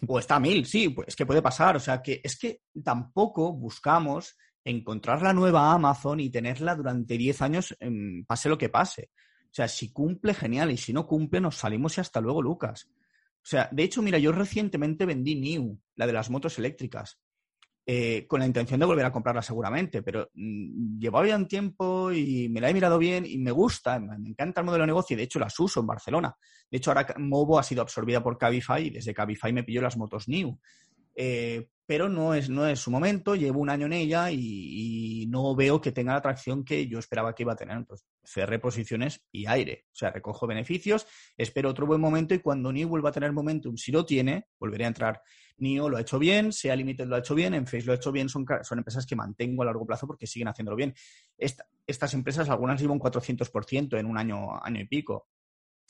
[0.07, 3.53] o está mil, sí, pues es que puede pasar, o sea, que es que tampoco
[3.53, 7.77] buscamos encontrar la nueva Amazon y tenerla durante 10 años,
[8.27, 9.11] pase lo que pase.
[9.45, 12.87] O sea, si cumple, genial, y si no cumple, nos salimos y hasta luego, Lucas.
[12.87, 17.19] O sea, de hecho, mira, yo recientemente vendí New, la de las motos eléctricas.
[17.91, 22.11] Eh, con la intención de volver a comprarla seguramente, pero mm, llevaba ya un tiempo
[22.11, 25.15] y me la he mirado bien y me gusta, me encanta el modelo de negocio
[25.15, 26.35] y de hecho las uso en Barcelona.
[26.69, 29.97] De hecho, ahora Movo ha sido absorbida por Cabify y desde Cabify me pilló las
[29.97, 30.59] motos New.
[31.21, 35.53] Eh, pero no es, no es su momento, llevo un año en ella y, no
[35.53, 37.75] veo que tenga la atracción que yo esperaba que iba a tener.
[37.75, 39.85] Entonces, cerré posiciones y aire.
[39.87, 41.05] O sea, recojo beneficios,
[41.35, 44.85] espero otro buen momento y cuando NIO vuelva a tener momentum, si lo tiene, volveré
[44.85, 45.21] a entrar.
[45.57, 48.11] NIO lo ha hecho bien, SEA Limited lo ha hecho bien, Enphase lo ha hecho
[48.11, 50.93] bien, son, son empresas que mantengo a largo plazo porque siguen haciéndolo bien.
[51.37, 55.27] estas empresas, algunas llevan un 400% en un año, año y pico.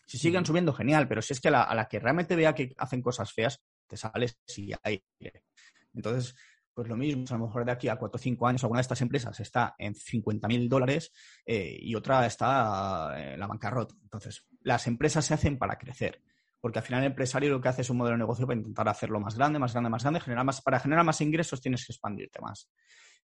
[0.08, 2.56] Si siguen subiendo, genial, pero si es que a la, a la que realmente vea
[2.56, 5.04] que hacen cosas feas, te sales si hay
[5.94, 6.36] entonces,
[6.74, 8.84] pues lo mismo, a lo mejor de aquí a cuatro o cinco años alguna de
[8.84, 11.12] estas empresas está en 50 mil dólares
[11.46, 13.96] eh, y otra está en la bancarrota.
[14.02, 16.22] Entonces, las empresas se hacen para crecer,
[16.62, 18.88] porque al final el empresario lo que hace es un modelo de negocio para intentar
[18.88, 21.94] hacerlo más grande, más grande, más grande, generar más, para generar más ingresos tienes que
[21.94, 22.70] expandirte más.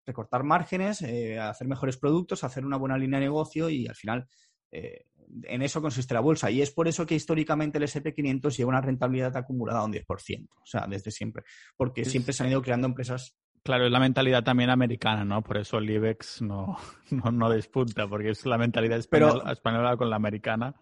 [0.05, 4.27] Recortar márgenes, eh, hacer mejores productos, hacer una buena línea de negocio y al final
[4.71, 5.05] eh,
[5.43, 6.51] en eso consiste la bolsa.
[6.51, 10.47] Y es por eso que históricamente el SP500 lleva una rentabilidad acumulada a un 10%,
[10.49, 11.43] o sea, desde siempre.
[11.75, 13.35] Porque siempre se han ido creando empresas.
[13.63, 15.41] Claro, es la mentalidad también americana, ¿no?
[15.41, 16.77] Por eso el IBEX no,
[17.09, 20.75] no, despunta, porque es la mentalidad española, con la americana.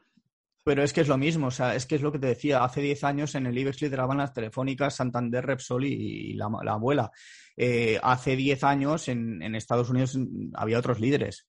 [0.66, 2.64] Pero es que es lo mismo, o sea, es que es lo que te decía,
[2.64, 7.12] hace 10 años en el IBEX lideraban las telefónicas Santander, Repsol y, la, abuela.
[7.58, 10.18] Eh, hace 10 años en, en, Estados Unidos
[10.54, 11.48] había otros líderes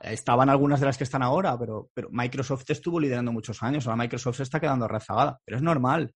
[0.00, 3.96] estaban algunas de las que están ahora, pero, pero Microsoft estuvo liderando muchos años, ahora
[3.96, 6.14] Microsoft se está quedando rezagada, pero es normal,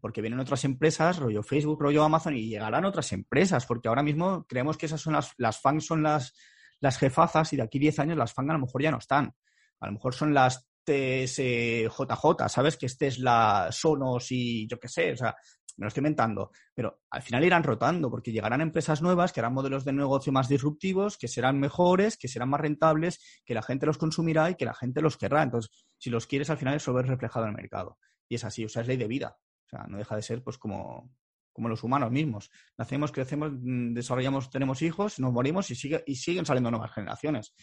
[0.00, 4.44] porque vienen otras empresas, rollo Facebook, rollo Amazon, y llegarán otras empresas, porque ahora mismo
[4.48, 6.34] creemos que esas son las, las FANG son las,
[6.80, 9.34] las jefazas y de aquí 10 años las FANG a lo mejor ya no están.
[9.80, 12.76] A lo mejor son las TSJJ, ¿sabes?
[12.76, 15.36] Que este es la Sonos y yo qué sé, o sea,
[15.78, 19.54] me lo estoy inventando, pero al final irán rotando porque llegarán empresas nuevas que harán
[19.54, 23.86] modelos de negocio más disruptivos, que serán mejores, que serán más rentables, que la gente
[23.86, 25.44] los consumirá y que la gente los querrá.
[25.44, 27.96] Entonces, si los quieres, al final eso ver reflejado en el mercado.
[28.28, 29.38] Y es así, o sea, es ley de vida.
[29.66, 31.14] O sea, no deja de ser pues como,
[31.52, 32.50] como los humanos mismos.
[32.76, 37.54] Nacemos, crecemos, mm, desarrollamos, tenemos hijos, nos morimos y, sigue, y siguen saliendo nuevas generaciones.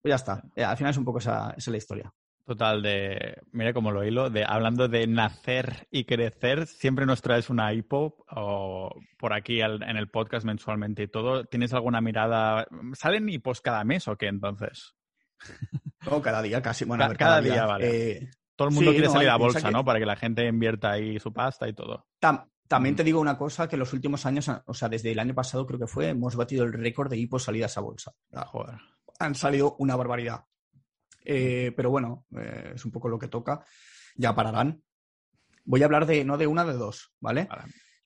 [0.00, 0.42] Pues ya está.
[0.56, 2.12] Eh, al final es un poco esa, esa la historia.
[2.44, 7.50] Total, de, mira cómo lo hilo, de hablando de nacer y crecer, siempre nos traes
[7.50, 11.44] una hipo o por aquí en el podcast mensualmente y todo.
[11.44, 12.66] ¿Tienes alguna mirada?
[12.94, 14.96] ¿Salen hipos cada mes o qué entonces?
[16.04, 16.84] No, cada día casi.
[16.84, 18.10] Bueno, cada, día, vale.
[18.10, 19.84] Eh, todo el mundo quiere salir a bolsa, ¿no?
[19.84, 22.08] Para que la gente invierta ahí su pasta y todo.
[22.66, 25.34] también te digo una cosa, que en los últimos años, o sea, desde el año
[25.34, 28.12] pasado creo que fue, hemos batido el récord de hipos salidas a bolsa.
[28.32, 28.76] Ah, joder.
[29.20, 30.44] Han salido una barbaridad.
[31.24, 33.64] Eh, pero bueno, eh, es un poco lo que toca.
[34.16, 34.82] Ya pararán.
[35.64, 37.48] Voy a hablar de, no de una, de dos, ¿vale?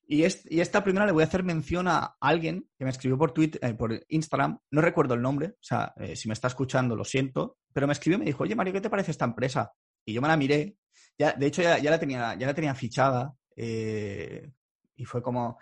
[0.07, 3.33] Y, y, esta primera le voy a hacer mención a alguien que me escribió por
[3.33, 7.05] Twitter, eh, por Instagram, no recuerdo el nombre, o sea, si me está escuchando, lo
[7.05, 9.73] siento, pero me escribió y me dijo, oye Mario, ¿qué te parece esta empresa?
[10.05, 10.77] Y yo me la miré,
[11.19, 15.59] ya, de hecho ya, la, tenía, ya la tenía fichada y fue como,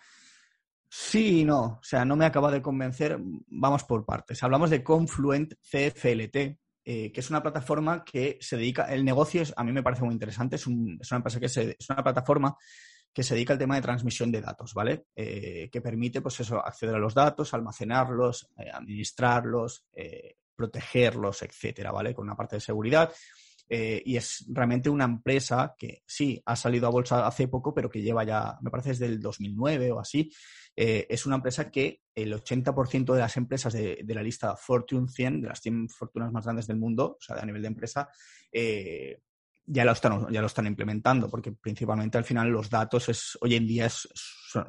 [0.97, 4.41] sí y no, o sea, no me acaba de convencer, vamos por partes.
[4.45, 9.55] Hablamos de Confluent CFLT, eh, que es una plataforma que se dedica, el negocio es,
[9.57, 12.57] a mí me parece muy interesante, es, una empresa que se, es una plataforma
[13.13, 15.07] que se dedica al tema de transmisión de datos, ¿vale?
[15.17, 19.87] Eh, que permite, pues eso, acceder a los datos, almacenarlos, eh, administrarlos,
[20.55, 22.13] protegerlos, etcétera, ¿vale?
[22.13, 23.11] Con una parte de seguridad.
[23.67, 28.03] y es realmente una empresa que sí ha salido a bolsa hace poco, pero que
[28.03, 30.31] lleva ya, me parece desde el 2009 o así.
[30.77, 35.43] Eh, es una empresa que el 80% de las empresas de, la lista Fortune 100,
[35.43, 38.09] de las 100 fortunas más grandes del mundo, o sea, a nivel de empresa,
[38.51, 39.21] eh,
[39.67, 43.55] ya lo, están, ya lo están implementando, porque principalmente al final los datos es, hoy
[43.55, 44.09] en día es,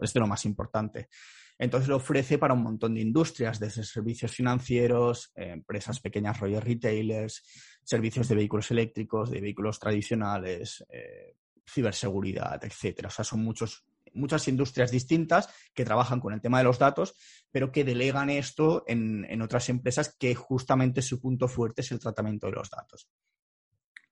[0.01, 1.09] es de lo más importante.
[1.57, 7.43] Entonces lo ofrece para un montón de industrias, desde servicios financieros, empresas pequeñas, rollos retailers,
[7.83, 11.35] servicios de vehículos eléctricos, de vehículos tradicionales, eh,
[11.67, 13.07] ciberseguridad, etcétera.
[13.07, 13.85] O sea, son muchos,
[14.15, 17.15] muchas industrias distintas que trabajan con el tema de los datos,
[17.51, 22.47] pero que delegan esto en, otras empresas que justamente su punto fuerte es el tratamiento
[22.47, 23.07] de los datos.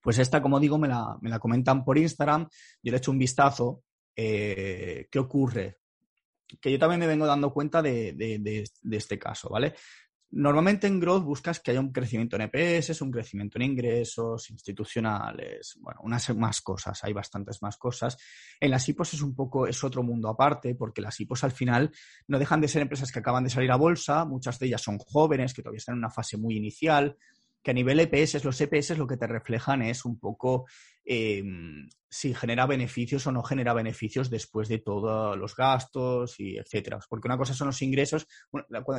[0.01, 2.47] Pues esta, como digo, me la, me la comentan por Instagram,
[2.81, 3.83] yo le echo un vistazo.
[4.15, 5.79] Eh, ¿Qué ocurre?
[6.59, 9.73] que yo también me vengo dando cuenta de, este caso, ¿vale?
[10.35, 15.77] Normalmente en Growth buscas que haya un crecimiento en EPS, un crecimiento en ingresos institucionales,
[15.79, 18.17] bueno, unas más cosas, hay bastantes más cosas.
[18.59, 21.91] En las IPOs es un poco, es otro mundo aparte, porque las IPOs al final
[22.27, 24.97] no dejan de ser empresas que acaban de salir a bolsa, muchas de ellas son
[24.97, 27.15] jóvenes, que todavía están en una fase muy inicial,
[27.61, 30.65] que a nivel EPS, los EPS lo que te reflejan es un poco
[31.05, 36.99] em, si genera beneficios o no genera beneficios después de todos los gastos y etcétera.
[37.09, 38.27] Porque una cosa son los ingresos,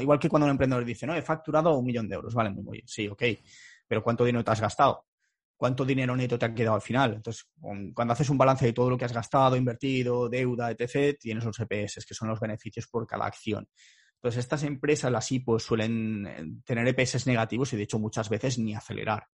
[0.00, 2.78] igual que cuando un emprendedor dice, no, he facturado un millón de euros, vale, muy
[2.78, 3.22] bien, sí, ok,
[3.86, 5.06] pero ¿cuánto dinero te has gastado?
[5.56, 7.14] ¿Cuánto dinero neto te ha quedado al final?
[7.14, 7.48] Entonces,
[7.94, 11.58] cuando haces un balance de todo lo que has gastado, invertido, deuda, etc., tienes los
[11.60, 13.68] EPS, que son los beneficios por cada acción.
[14.16, 18.58] Entonces, estas empresas, las IPOs, suelen eh, tener EPS negativos y, de hecho, muchas veces
[18.58, 19.28] ni acelerar.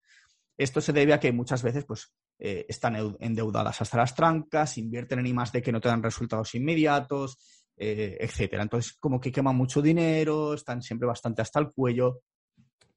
[0.57, 5.19] Esto se debe a que muchas veces pues, eh, están endeudadas hasta las trancas, invierten
[5.19, 7.37] en I de que no te dan resultados inmediatos,
[7.77, 8.63] eh, etcétera.
[8.63, 12.21] Entonces, como que queman mucho dinero, están siempre bastante hasta el cuello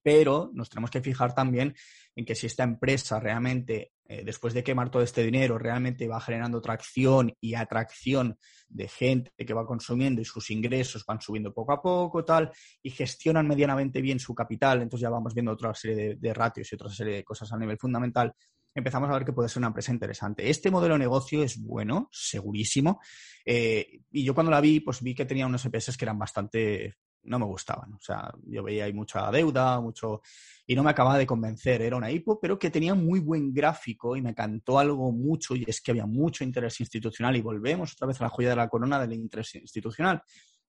[0.02, 1.74] pero nos tenemos que fijar también
[2.14, 6.20] en que si esta empresa realmente, eh, después de quemar todo este dinero, realmente va
[6.20, 8.36] generando tracción y atracción
[8.68, 12.50] de gente que va consumiendo y sus ingresos van subiendo poco a poco, tal,
[12.82, 16.74] y gestionan medianamente bien su capital, entonces ya vamos viendo otra serie de, ratios y
[16.74, 18.34] otra serie de cosas a nivel fundamental,
[18.74, 20.48] empezamos a ver que puede ser una empresa interesante.
[20.48, 23.00] Este modelo de negocio es bueno, segurísimo,
[23.44, 26.96] eh, y yo cuando la vi, pues vi que tenía unos EPS que eran bastante
[27.24, 27.94] no me gustaban.
[27.94, 30.22] O sea, yo veía ahí mucha deuda, mucho.
[30.66, 31.82] y no me acababa de convencer.
[31.82, 35.64] Era una hipo, pero que tenía muy buen gráfico y me cantó algo mucho, y
[35.66, 37.36] es que había mucho interés institucional.
[37.36, 40.22] Y volvemos otra vez a la joya de la corona del interés institucional.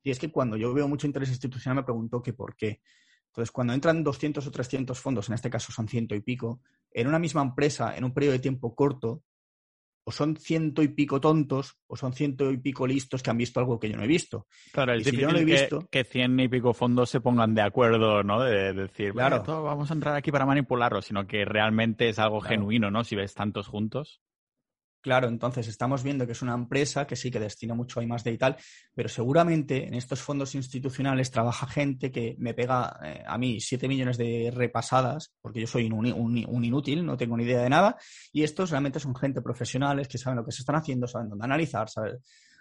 [0.03, 2.81] Y es que cuando yo veo mucho interés institucional me pregunto que por qué.
[3.33, 6.61] Entonces, cuando entran 200 o 300 fondos, en este caso son ciento y pico,
[6.91, 9.23] en una misma empresa, en un periodo de tiempo corto,
[10.03, 13.59] o son ciento y pico tontos o son ciento y pico listos que han visto
[13.59, 14.45] algo que yo no he visto.
[14.71, 15.87] Claro, es difícil he visto...
[15.89, 18.41] que, cien y pico fondos se pongan de acuerdo, ¿no?
[18.41, 22.91] De, decir, claro, vamos a entrar aquí para manipularlo, sino que realmente es algo genuino,
[22.91, 23.03] ¿no?
[23.03, 24.21] Si ves tantos juntos.
[25.03, 28.25] Claro, entonces estamos viendo que es una empresa que sí que destina mucho a más
[28.25, 28.55] y tal,
[28.95, 33.89] pero seguramente en estos fondos institucionales trabaja gente que me pega eh, a mí 7
[33.89, 37.97] millones de repasadas, porque yo soy un, inútil, no tengo ni idea de nada,
[38.31, 41.43] y estos realmente son gente profesionales que saben lo que se están haciendo, saben dónde
[41.43, 41.89] analizar,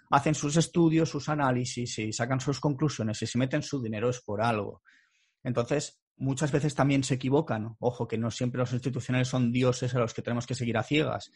[0.09, 4.19] hacen sus estudios, sus análisis y sacan sus conclusiones y si meten su dinero es
[4.19, 4.81] por algo.
[5.45, 7.77] Entonces, muchas veces también se equivocan.
[7.79, 10.83] Ojo, que no siempre los institucionales son dioses a los que tenemos que seguir a
[10.83, 11.31] ciegas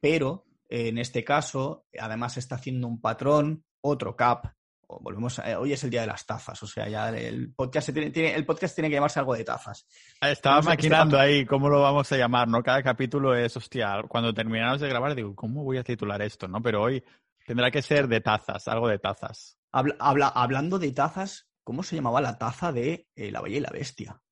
[0.00, 4.46] pero eh, en este caso, además se está haciendo un patrón, otro cap.
[4.88, 8.46] Volvemos hoy es el día de las tazas, o sea, ya el podcast, tiene, el
[8.46, 9.84] podcast tiene que llamarse algo de tazas.
[10.20, 12.62] Estaba maquinando ahí cómo lo vamos a llamar, ¿no?
[12.62, 16.62] Cada capítulo es, hostia, cuando terminamos de grabar digo, ¿cómo voy a titular esto, no?
[16.62, 17.02] Pero hoy
[17.44, 19.58] tendrá que ser de tazas, algo de tazas.
[19.72, 23.70] Habla, hablando de tazas, ¿cómo se llamaba la taza de eh, La Bella y la
[23.70, 24.22] Bestia?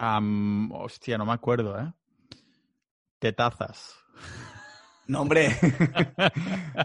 [0.00, 1.92] hostia, no me acuerdo, ¿eh?
[3.20, 3.94] De tazas.
[5.08, 5.56] No, hombre.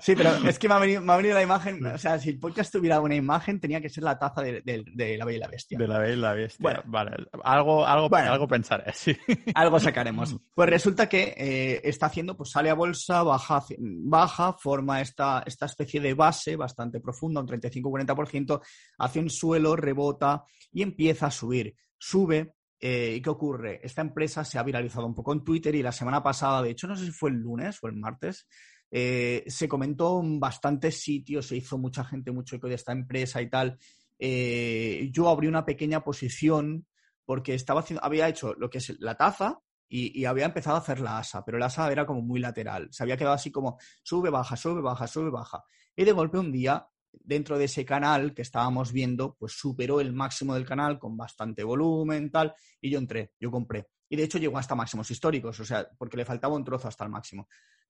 [0.02, 1.02] sí, pero es que me ha, venido,
[1.34, 1.86] la imagen.
[1.86, 4.64] O sea, si el podcast tuviera una imagen, tenía que ser la taza de,
[4.96, 5.78] La Bella y la Bestia.
[5.78, 6.64] De La Bella y la Bestia.
[6.64, 7.12] Bueno, vale.
[7.44, 9.14] Algo, algo, algo pensaré, sí.
[9.54, 10.38] Algo sacaremos.
[10.56, 15.66] Pues resulta que eh, está haciendo, pues sale a bolsa, baja, baja forma esta, esta
[15.66, 18.62] especie de base bastante profunda, un 35-40%,
[19.00, 21.76] hace un suelo, rebota y empieza a subir.
[21.98, 22.54] Sube,
[22.86, 23.80] eh, ¿Y qué ocurre?
[23.82, 26.86] Esta empresa se ha viralizado un poco en Twitter y la semana pasada, de hecho,
[26.86, 28.46] no sé si fue el lunes o el martes,
[28.92, 33.42] eh, se comentó en bastantes sitios, se hizo mucha gente, mucho eco de esta empresa
[33.42, 33.80] y tal.
[34.20, 36.86] Eh, yo abrí una pequeña posición
[37.24, 41.00] porque estaba haciendo, había hecho lo que es la taza y, había empezado a hacer
[41.00, 42.90] la asa, pero la asa era como muy lateral.
[42.92, 45.64] Se había quedado así como sube, baja, sube, baja, sube, baja.
[45.96, 46.86] Y de golpe un día
[47.22, 51.64] dentro de ese canal que estábamos viendo, pues superó el máximo del canal con bastante
[51.64, 53.88] volumen, tal, y yo entré, yo compré.
[54.10, 57.04] Y de hecho llegó hasta máximos históricos, o sea, porque le faltaba un trozo hasta
[57.04, 57.48] el máximo.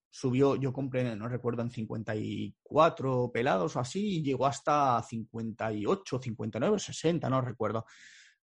[0.10, 6.80] Subió, yo compré, no recuerdo, en 54 pelados o así, y llegó hasta 58, 59,
[6.80, 7.86] 60, no recuerdo.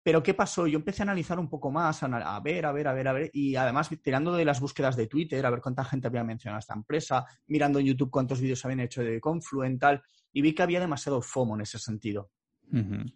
[0.05, 0.67] Pero ¿qué pasó?
[0.67, 3.31] Yo empecé a analizar un poco más, a, ver, a ver, a ver, a ver,
[3.33, 6.75] y además tirando de las búsquedas de Twitter, a ver cuánta gente había mencionado esta
[6.75, 10.79] empresa, mirando en YouTube cuántos vídeos habían hecho de Confluent, tal, y vi que había
[10.79, 12.31] demasiado FOMO en ese sentido.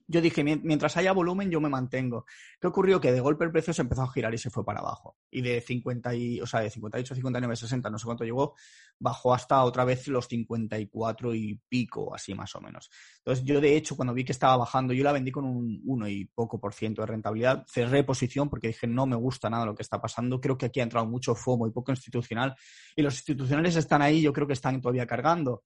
[0.07, 2.27] Yo dije, mientras haya volumen, yo me mantengo.
[2.61, 3.01] ¿Qué ocurrió?
[3.01, 5.17] Que de golpe el precio se empezó a girar y se fue para abajo.
[5.31, 8.55] Y de 50 y, o sea, de 58, 59, 60, no sé cuánto llegó,
[8.99, 12.91] bajó hasta otra vez los 54 y pico, así más o menos.
[13.19, 16.09] Entonces, yo de hecho, cuando vi que estaba bajando, yo la vendí con un 1
[16.09, 17.65] y poco por ciento de rentabilidad.
[17.69, 20.41] Cerré posición porque dije, no me gusta nada lo que está pasando.
[20.41, 22.55] Creo que aquí ha entrado mucho FOMO y poco institucional.
[22.95, 25.65] Y los institucionales están ahí, yo creo que están todavía cargando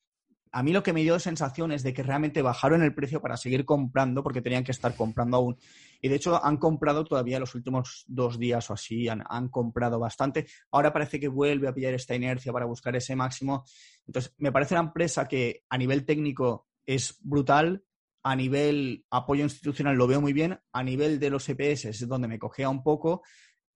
[0.52, 3.38] a mí lo que me dio sensación es de que realmente bajaron el precio para
[3.38, 5.56] seguir comprando porque tenían que estar comprando aún.
[6.02, 10.46] Y de hecho han comprado todavía los últimos dos días o así, han, comprado bastante.
[10.70, 13.64] Ahora parece que vuelve a pillar esta inercia para buscar ese máximo.
[14.06, 17.82] Entonces, me parece una empresa que a nivel técnico es brutal,
[18.22, 22.28] a nivel apoyo institucional lo veo muy bien, a nivel de los EPS es donde
[22.28, 23.22] me cogea un poco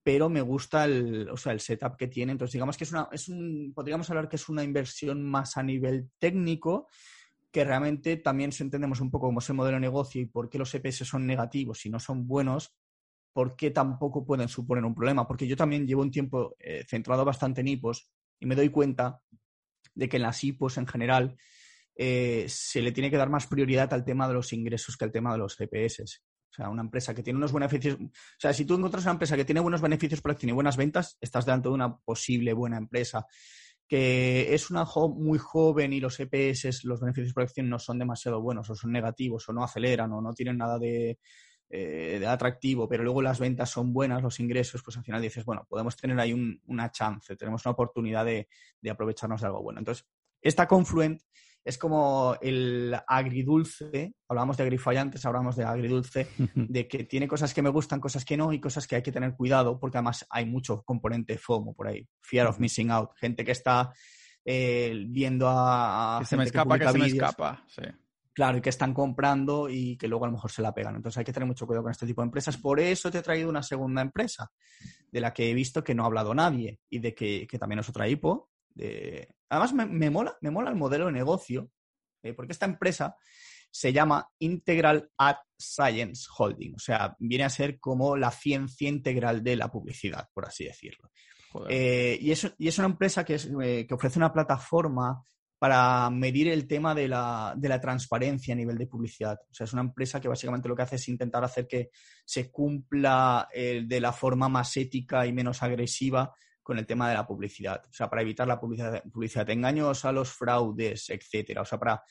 [0.06, 2.30] pero me gusta el, o sea, el setup que tiene.
[2.30, 5.64] Entonces, digamos que es una, es un, podríamos hablar que es una inversión más a
[5.64, 6.86] nivel técnico,
[7.50, 10.58] que realmente también entendemos un poco cómo es el modelo de negocio y por qué
[10.58, 12.76] los EPS son negativos y no son buenos,
[13.32, 15.26] por qué tampoco pueden suponer un problema.
[15.26, 19.20] Porque yo también llevo un tiempo eh, centrado bastante en IPOs y me doy cuenta
[19.92, 21.36] de que en las IPOs en general
[21.96, 25.10] eh, se le tiene que dar más prioridad al tema de los ingresos que al
[25.10, 26.22] tema de los EPS.
[26.56, 27.98] O sea, una empresa que tiene unos beneficios.
[28.00, 30.78] O sea, si tú encuentras una empresa que tiene buenos beneficios por acción y buenas
[30.78, 33.26] ventas, estás delante de una posible buena empresa.
[33.86, 38.40] Que es una muy joven y los EPS, los beneficios por acción, no son demasiado
[38.40, 41.18] buenos o son negativos o no aceleran o no tienen nada de,
[41.68, 45.66] eh, atractivo, pero luego las ventas son buenas, los ingresos, pues al final dices, bueno,
[45.68, 46.32] podemos tener ahí
[46.64, 48.48] una chance, tenemos una oportunidad de,
[48.80, 49.80] de aprovecharnos de algo bueno.
[49.80, 50.06] Entonces,
[50.40, 51.20] esta Confluent
[51.66, 57.52] es como el agridulce, hablábamos de agrifay antes, hablamos de agridulce, de que tiene cosas
[57.52, 60.24] que me gustan, cosas que no y cosas que hay que tener cuidado porque además
[60.30, 63.92] hay mucho componente FOMO por ahí, fear of missing out, gente que está
[64.44, 66.18] eh, viendo a...
[66.20, 67.82] Que se me escapa, que, se me escapa, sí.
[68.32, 70.94] Claro, y que están comprando y que luego a lo mejor se la pegan.
[70.94, 72.56] Entonces hay que tener mucho cuidado con este tipo de empresas.
[72.58, 74.52] Por eso te he traído una segunda empresa,
[75.10, 77.80] de la que he visto que no ha hablado nadie y de que, que también
[77.80, 78.50] es otra hipo,
[79.48, 81.70] Además, me, mola, me mola el modelo de negocio,
[82.22, 83.16] eh, porque esta empresa
[83.70, 89.42] se llama Integral Ad Science Holding, o sea, viene a ser como la ciencia integral
[89.42, 91.10] de la publicidad, por así decirlo.
[91.68, 95.22] Eh, y, es, y, es, una empresa que, eh, que, ofrece una plataforma
[95.58, 99.38] para medir el tema de la, de la, transparencia a nivel de publicidad.
[99.50, 101.90] O sea, es una empresa que básicamente lo que hace es intentar hacer que
[102.26, 106.34] se cumpla de la forma más ética y menos agresiva
[106.66, 107.80] con el tema de la publicidad.
[107.88, 111.62] O sea, para evitar la publicidad, publicidad engañosa, los fraudes, etcétera.
[111.62, 112.02] O sea, para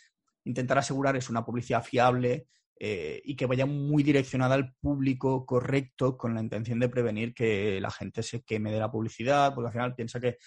[0.46, 2.48] intentar asegurar es una publicidad fiable
[2.80, 7.82] eh, y que vaya muy direccionada al público correcto con la intención de prevenir que
[7.82, 10.38] la gente se queme de la publicidad, porque al final piensa que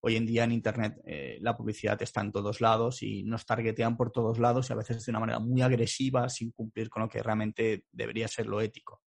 [0.00, 3.98] hoy en día en Internet eh, la publicidad está en todos lados y nos targetean
[3.98, 7.08] por todos lados y a veces de una manera muy agresiva sin cumplir con lo
[7.10, 9.02] que realmente debería ser lo ético.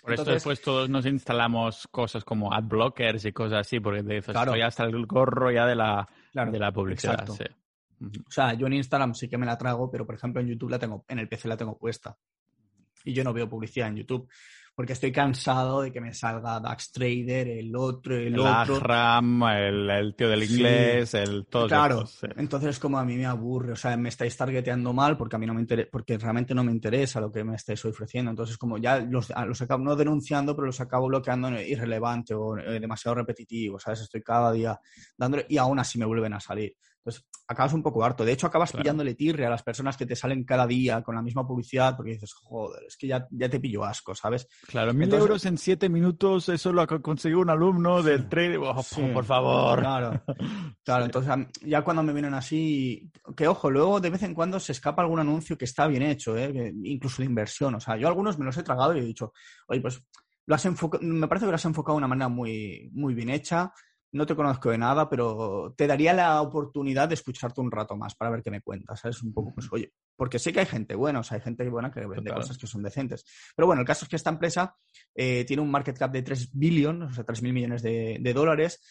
[0.00, 4.56] Por eso después todos nos instalamos cosas como ad blockers y cosas así, porque eso
[4.56, 7.28] ya está el gorro ya de la, de la publicidad.
[7.30, 10.70] O sea, yo en Instagram sí que me la trago, pero por ejemplo en YouTube
[10.70, 12.16] la tengo, en el PC la tengo puesta.
[13.04, 14.28] Y yo no veo publicidad en YouTube
[14.74, 18.80] porque estoy cansado de que me salga Dax Trader, el otro, el, otro.
[18.80, 21.68] Ram, el, el, tío del inglés, el todo.
[21.68, 22.04] Claro,
[22.36, 25.46] entonces como a mí me aburre, o sea, me estáis targeteando mal porque a mí
[25.46, 28.30] no me interesa, porque realmente no me interesa lo que me estáis ofreciendo.
[28.30, 32.80] Entonces como ya los, los acabo no denunciando, pero los acabo bloqueando irrelevante o eh,
[32.80, 34.00] demasiado repetitivo, ¿sabes?
[34.00, 34.80] Estoy cada día
[35.16, 36.74] dándole y aún así me vuelven a salir.
[37.04, 38.24] Entonces, acabas un poco harto.
[38.24, 41.22] De hecho, acabas pillándole tirre a las personas que te salen cada día con la
[41.22, 44.46] misma publicidad porque dices, joder, es que ya, ya te pillo asco, ¿sabes?
[44.68, 48.56] Claro, mil euros en siete minutos, eso lo ha conseguido un alumno del trade.
[48.56, 49.80] Oh, por favor.
[49.80, 50.22] Claro,
[50.84, 51.04] claro.
[51.04, 55.02] Entonces, ya cuando me vienen así, que ojo, luego de vez en cuando se escapa
[55.02, 56.72] algún anuncio que está bien hecho, ¿eh?
[56.84, 57.74] incluso de inversión.
[57.74, 59.32] O sea, yo algunos me los he tragado y he dicho,
[59.66, 60.00] oye, pues
[60.46, 60.64] lo has
[61.00, 63.72] me parece que lo has enfocado de una manera muy, muy bien hecha
[64.12, 68.14] no te conozco de nada, pero te daría la oportunidad de escucharte un rato más
[68.14, 69.22] para ver qué me cuentas, ¿sabes?
[69.22, 71.90] Un poco, pues, oye, porque sé que hay gente buena, o sea, hay gente buena
[71.90, 73.24] que vende cosas que son decentes.
[73.56, 74.76] Pero bueno, el caso es que esta empresa
[75.14, 78.82] eh, tiene un market cap de 3 billion, o sea, 3 mil millones de, dólares,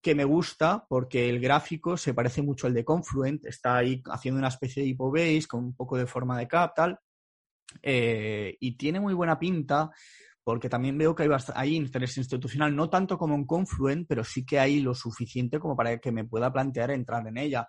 [0.00, 4.38] que me gusta porque el gráfico se parece mucho al de Confluent, está ahí haciendo
[4.38, 6.98] una especie de base con un poco de forma de cap, tal,
[7.82, 9.90] eh, y tiene muy buena pinta
[10.44, 14.58] porque también veo que hay, interés institucional, no tanto como en Confluent, pero sí que
[14.58, 17.68] hay lo suficiente como para que me pueda plantear entrar en ella.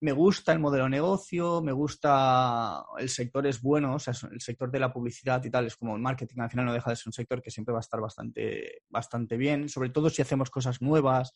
[0.00, 4.40] Me gusta el modelo de negocio, me gusta el sector es bueno, o sea, el
[4.40, 6.96] sector de la publicidad y tal, es como el marketing, al final no deja de
[6.96, 10.50] ser un sector que siempre va a estar bastante, bastante bien, sobre todo si hacemos
[10.50, 11.32] cosas nuevas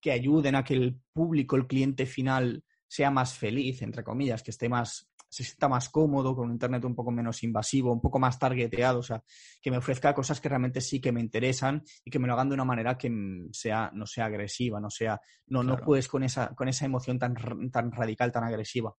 [0.00, 4.50] que ayuden a que el público, el cliente final sea más feliz, entre comillas, que
[4.50, 8.18] esté más, se sienta más cómodo, con un Internet un poco menos invasivo, un poco
[8.18, 9.22] más targeteado, o sea,
[9.62, 12.48] que me ofrezca cosas que realmente sí que me interesan y que me lo hagan
[12.48, 13.10] de una manera que
[13.52, 17.36] sea, no sea agresiva, no sea, no, no juegues con esa, con esa emoción tan,
[17.70, 18.94] tan radical, tan agresiva.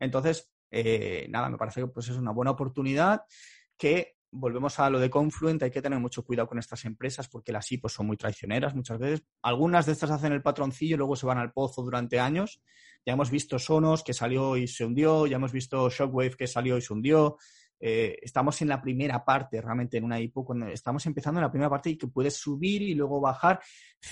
[0.00, 3.22] Entonces, eh, nada, me parece que pues, es una buena oportunidad
[3.76, 7.52] que volvemos a lo de Confluent, hay que tener mucho cuidado con estas empresas porque
[7.52, 9.24] las pues, son muy traicioneras muchas veces.
[9.42, 12.60] Algunas de estas hacen el patroncillo y luego se van al pozo durante años.
[13.04, 16.76] Ya hemos visto Sonos que salió y se hundió, ya hemos visto Shockwave que salió
[16.76, 17.38] y se hundió.
[17.78, 21.50] Eh, estamos en la primera parte, realmente en una época, cuando estamos empezando en la
[21.50, 23.60] primera parte y que puedes subir y luego bajar.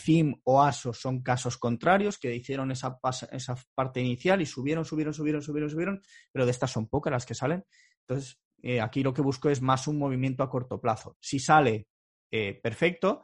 [0.04, 2.98] Theme o ASO son casos contrarios que hicieron esa,
[3.32, 7.26] esa parte inicial y subieron, subieron, subieron, subieron, subieron, pero de estas son pocas las
[7.26, 7.64] que salen.
[8.00, 11.18] Entonces, eh, aquí lo que busco es más un movimiento a corto plazo.
[11.20, 11.86] Si sale,
[12.30, 13.22] eh, perfecto,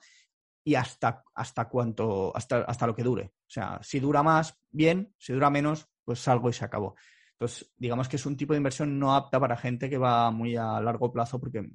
[0.62, 3.24] y hasta, hasta cuánto, hasta, hasta lo que dure.
[3.24, 6.94] O sea, si dura más, bien, si dura menos, pues salgo y se acabó.
[7.32, 10.56] Entonces, digamos que es un tipo de inversión no apta para gente que va muy
[10.56, 11.70] a largo plazo porque eh,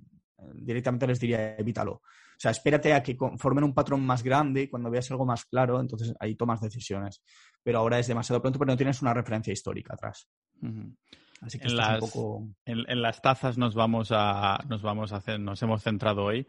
[0.54, 1.94] directamente les diría evítalo.
[1.94, 5.44] O sea, espérate a que formen un patrón más grande y cuando veas algo más
[5.46, 7.24] claro, entonces ahí tomas decisiones.
[7.64, 10.30] Pero ahora es demasiado pronto, pero no tienes una referencia histórica atrás.
[11.46, 12.04] Así que en las,
[12.66, 16.48] en, las tazas nos vamos a nos vamos a hacer, nos hemos centrado hoy.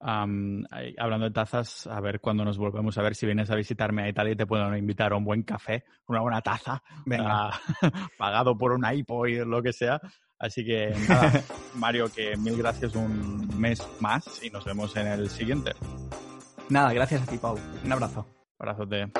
[0.00, 4.08] hablando de tazas, a ver cuando nos volvemos a ver si vienes a visitarme a
[4.08, 6.82] Italia y te puedo invitar a un buen café, una buena taza,
[8.18, 10.00] pagado por un iPod y lo que sea.
[10.38, 11.42] Así que nada,
[11.74, 15.72] Mario, que mil gracias un mes más y nos vemos en el siguiente.
[16.68, 17.58] Nada, gracias a ti, Pau.
[17.84, 18.26] Un abrazo.
[18.58, 19.12] Abrazote.